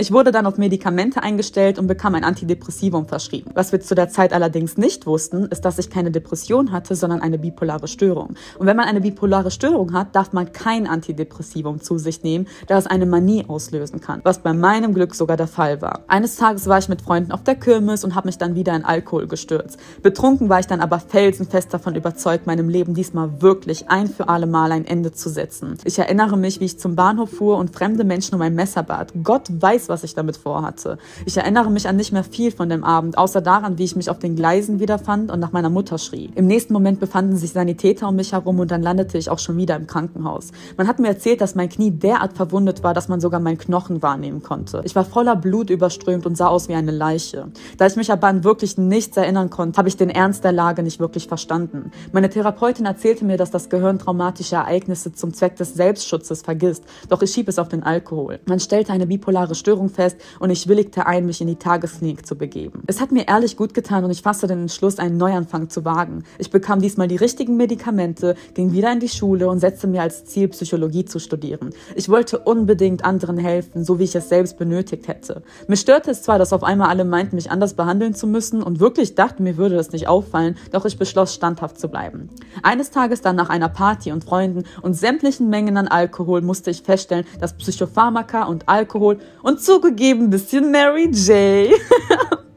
Ich 0.00 0.12
wurde 0.12 0.32
dann 0.32 0.46
auf 0.46 0.56
Medikamente 0.56 1.22
eingestellt 1.22 1.78
und 1.78 1.86
bekam 1.86 2.14
ein 2.14 2.24
Antidepressivum 2.24 3.06
verschrieben. 3.06 3.50
Was 3.52 3.70
wir 3.70 3.82
zu 3.82 3.94
der 3.94 4.08
Zeit 4.08 4.32
allerdings 4.32 4.78
nicht 4.78 5.04
wussten, 5.04 5.44
ist, 5.44 5.66
dass 5.66 5.78
ich 5.78 5.90
keine 5.90 6.10
Depression 6.10 6.72
hatte, 6.72 6.94
sondern 6.94 7.20
eine 7.20 7.38
bipolare 7.38 7.86
Störung. 7.86 8.34
Und 8.58 8.66
wenn 8.66 8.78
man 8.78 8.86
eine 8.86 9.02
bipolare 9.02 9.50
Störung 9.50 9.92
hat, 9.92 10.16
darf 10.16 10.32
man 10.32 10.54
kein 10.54 10.86
Antidepressivum 10.86 11.82
zu 11.82 11.98
sich 11.98 12.22
nehmen, 12.22 12.48
da 12.66 12.78
es 12.78 12.86
eine 13.00 13.10
Manie 13.10 13.44
auslösen 13.48 14.00
kann, 14.00 14.20
was 14.24 14.40
bei 14.40 14.52
meinem 14.52 14.94
Glück 14.94 15.14
sogar 15.14 15.36
der 15.36 15.46
Fall 15.46 15.80
war. 15.80 16.00
Eines 16.06 16.36
Tages 16.36 16.66
war 16.66 16.78
ich 16.78 16.88
mit 16.88 17.02
Freunden 17.02 17.32
auf 17.32 17.42
der 17.42 17.54
Kirmes 17.54 18.04
und 18.04 18.14
habe 18.14 18.28
mich 18.28 18.38
dann 18.38 18.54
wieder 18.54 18.74
in 18.76 18.84
Alkohol 18.84 19.26
gestürzt. 19.26 19.78
Betrunken 20.02 20.48
war 20.48 20.60
ich 20.60 20.66
dann 20.66 20.80
aber 20.80 21.00
felsenfest 21.00 21.72
davon 21.72 21.94
überzeugt, 21.94 22.46
meinem 22.46 22.68
Leben 22.68 22.94
diesmal 22.94 23.40
wirklich 23.40 23.88
ein 23.88 24.06
für 24.06 24.28
alle 24.28 24.46
Mal 24.46 24.72
ein 24.72 24.84
Ende 24.84 25.12
zu 25.12 25.30
setzen. 25.30 25.78
Ich 25.84 25.98
erinnere 25.98 26.36
mich, 26.36 26.60
wie 26.60 26.66
ich 26.66 26.78
zum 26.78 26.94
Bahnhof 26.94 27.30
fuhr 27.30 27.56
und 27.56 27.74
fremde 27.74 28.04
Menschen 28.04 28.34
um 28.34 28.42
ein 28.42 28.54
Messer 28.54 28.82
bat. 28.82 29.12
Gott 29.22 29.48
weiß, 29.50 29.88
was 29.88 30.04
ich 30.04 30.14
damit 30.14 30.36
vorhatte. 30.36 30.98
Ich 31.24 31.36
erinnere 31.36 31.70
mich 31.70 31.88
an 31.88 31.96
nicht 31.96 32.12
mehr 32.12 32.24
viel 32.24 32.50
von 32.50 32.68
dem 32.68 32.84
Abend, 32.84 33.16
außer 33.16 33.40
daran, 33.40 33.78
wie 33.78 33.84
ich 33.84 33.96
mich 33.96 34.10
auf 34.10 34.18
den 34.18 34.36
Gleisen 34.36 34.80
wiederfand 34.80 35.30
und 35.30 35.40
nach 35.40 35.52
meiner 35.52 35.70
Mutter 35.70 35.98
schrie. 35.98 36.30
Im 36.34 36.46
nächsten 36.46 36.72
Moment 36.72 37.00
befanden 37.00 37.36
sich 37.36 37.52
Sanitäter 37.52 38.08
um 38.08 38.16
mich 38.16 38.32
herum 38.32 38.58
und 38.58 38.70
dann 38.70 38.82
landete 38.82 39.16
ich 39.16 39.30
auch 39.30 39.38
schon 39.38 39.56
wieder 39.56 39.76
im 39.76 39.86
Krankenhaus. 39.86 40.52
Man 40.76 40.86
hat 40.86 40.98
mir 40.98 41.08
erzählt, 41.08 41.40
dass 41.40 41.54
mein 41.54 41.68
Knie 41.68 41.90
derart 41.90 42.34
verwundet 42.34 42.82
war, 42.82 42.89
dass 42.94 43.08
man 43.08 43.20
sogar 43.20 43.40
meinen 43.40 43.58
Knochen 43.58 44.02
wahrnehmen 44.02 44.42
konnte. 44.42 44.82
Ich 44.84 44.94
war 44.94 45.04
voller 45.04 45.36
Blut 45.36 45.70
überströmt 45.70 46.26
und 46.26 46.36
sah 46.36 46.48
aus 46.48 46.68
wie 46.68 46.74
eine 46.74 46.90
Leiche. 46.90 47.48
Da 47.78 47.86
ich 47.86 47.96
mich 47.96 48.12
aber 48.12 48.26
an 48.26 48.44
wirklich 48.44 48.78
nichts 48.78 49.16
erinnern 49.16 49.50
konnte, 49.50 49.78
habe 49.78 49.88
ich 49.88 49.96
den 49.96 50.10
Ernst 50.10 50.44
der 50.44 50.52
Lage 50.52 50.82
nicht 50.82 51.00
wirklich 51.00 51.28
verstanden. 51.28 51.90
Meine 52.12 52.30
Therapeutin 52.30 52.86
erzählte 52.86 53.24
mir, 53.24 53.36
dass 53.36 53.50
das 53.50 53.68
Gehirn 53.68 53.98
traumatische 53.98 54.56
Ereignisse 54.56 55.12
zum 55.12 55.32
Zweck 55.34 55.56
des 55.56 55.74
Selbstschutzes 55.74 56.42
vergisst, 56.42 56.84
doch 57.08 57.22
ich 57.22 57.32
schieb 57.32 57.48
es 57.48 57.58
auf 57.58 57.68
den 57.68 57.82
Alkohol. 57.82 58.40
Man 58.46 58.60
stellte 58.60 58.92
eine 58.92 59.06
bipolare 59.06 59.54
Störung 59.54 59.88
fest 59.88 60.16
und 60.38 60.50
ich 60.50 60.68
willigte 60.68 61.06
ein, 61.06 61.26
mich 61.26 61.40
in 61.40 61.46
die 61.46 61.56
Tagesklinik 61.56 62.26
zu 62.26 62.36
begeben. 62.36 62.82
Es 62.86 63.00
hat 63.00 63.12
mir 63.12 63.28
ehrlich 63.28 63.56
gut 63.56 63.74
getan 63.74 64.04
und 64.04 64.10
ich 64.10 64.22
fasste 64.22 64.46
den 64.46 64.62
Entschluss, 64.62 64.98
einen 64.98 65.16
Neuanfang 65.16 65.68
zu 65.68 65.84
wagen. 65.84 66.24
Ich 66.38 66.50
bekam 66.50 66.80
diesmal 66.80 67.08
die 67.08 67.16
richtigen 67.16 67.56
Medikamente, 67.56 68.34
ging 68.54 68.72
wieder 68.72 68.92
in 68.92 69.00
die 69.00 69.08
Schule 69.08 69.48
und 69.48 69.60
setzte 69.60 69.86
mir 69.86 70.02
als 70.02 70.24
Ziel, 70.24 70.48
Psychologie 70.48 71.04
zu 71.04 71.18
studieren. 71.18 71.70
Ich 71.94 72.08
wollte 72.08 72.38
unbedingt 72.38 72.79
anderen 73.02 73.38
helfen, 73.38 73.84
so 73.84 73.98
wie 73.98 74.04
ich 74.04 74.14
es 74.14 74.28
selbst 74.28 74.58
benötigt 74.58 75.08
hätte. 75.08 75.42
Mir 75.68 75.76
störte 75.76 76.10
es 76.10 76.22
zwar, 76.22 76.38
dass 76.38 76.52
auf 76.52 76.64
einmal 76.64 76.88
alle 76.88 77.04
meinten, 77.04 77.36
mich 77.36 77.50
anders 77.50 77.74
behandeln 77.74 78.14
zu 78.14 78.26
müssen 78.26 78.62
und 78.62 78.80
wirklich 78.80 79.14
dachten, 79.14 79.44
mir 79.44 79.56
würde 79.56 79.76
das 79.76 79.92
nicht 79.92 80.08
auffallen, 80.08 80.56
doch 80.72 80.84
ich 80.84 80.98
beschloss, 80.98 81.34
standhaft 81.34 81.78
zu 81.78 81.88
bleiben. 81.88 82.30
Eines 82.62 82.90
Tages 82.90 83.20
dann 83.20 83.36
nach 83.36 83.50
einer 83.50 83.68
Party 83.68 84.12
und 84.12 84.24
Freunden 84.24 84.64
und 84.82 84.94
sämtlichen 84.94 85.50
Mengen 85.50 85.76
an 85.76 85.88
Alkohol 85.88 86.40
musste 86.40 86.70
ich 86.70 86.82
feststellen, 86.82 87.26
dass 87.40 87.56
Psychopharmaka 87.56 88.44
und 88.44 88.68
Alkohol 88.68 89.18
und 89.42 89.60
zugegeben 89.60 90.30
bisschen 90.30 90.70
Mary 90.70 91.10
J. 91.10 91.70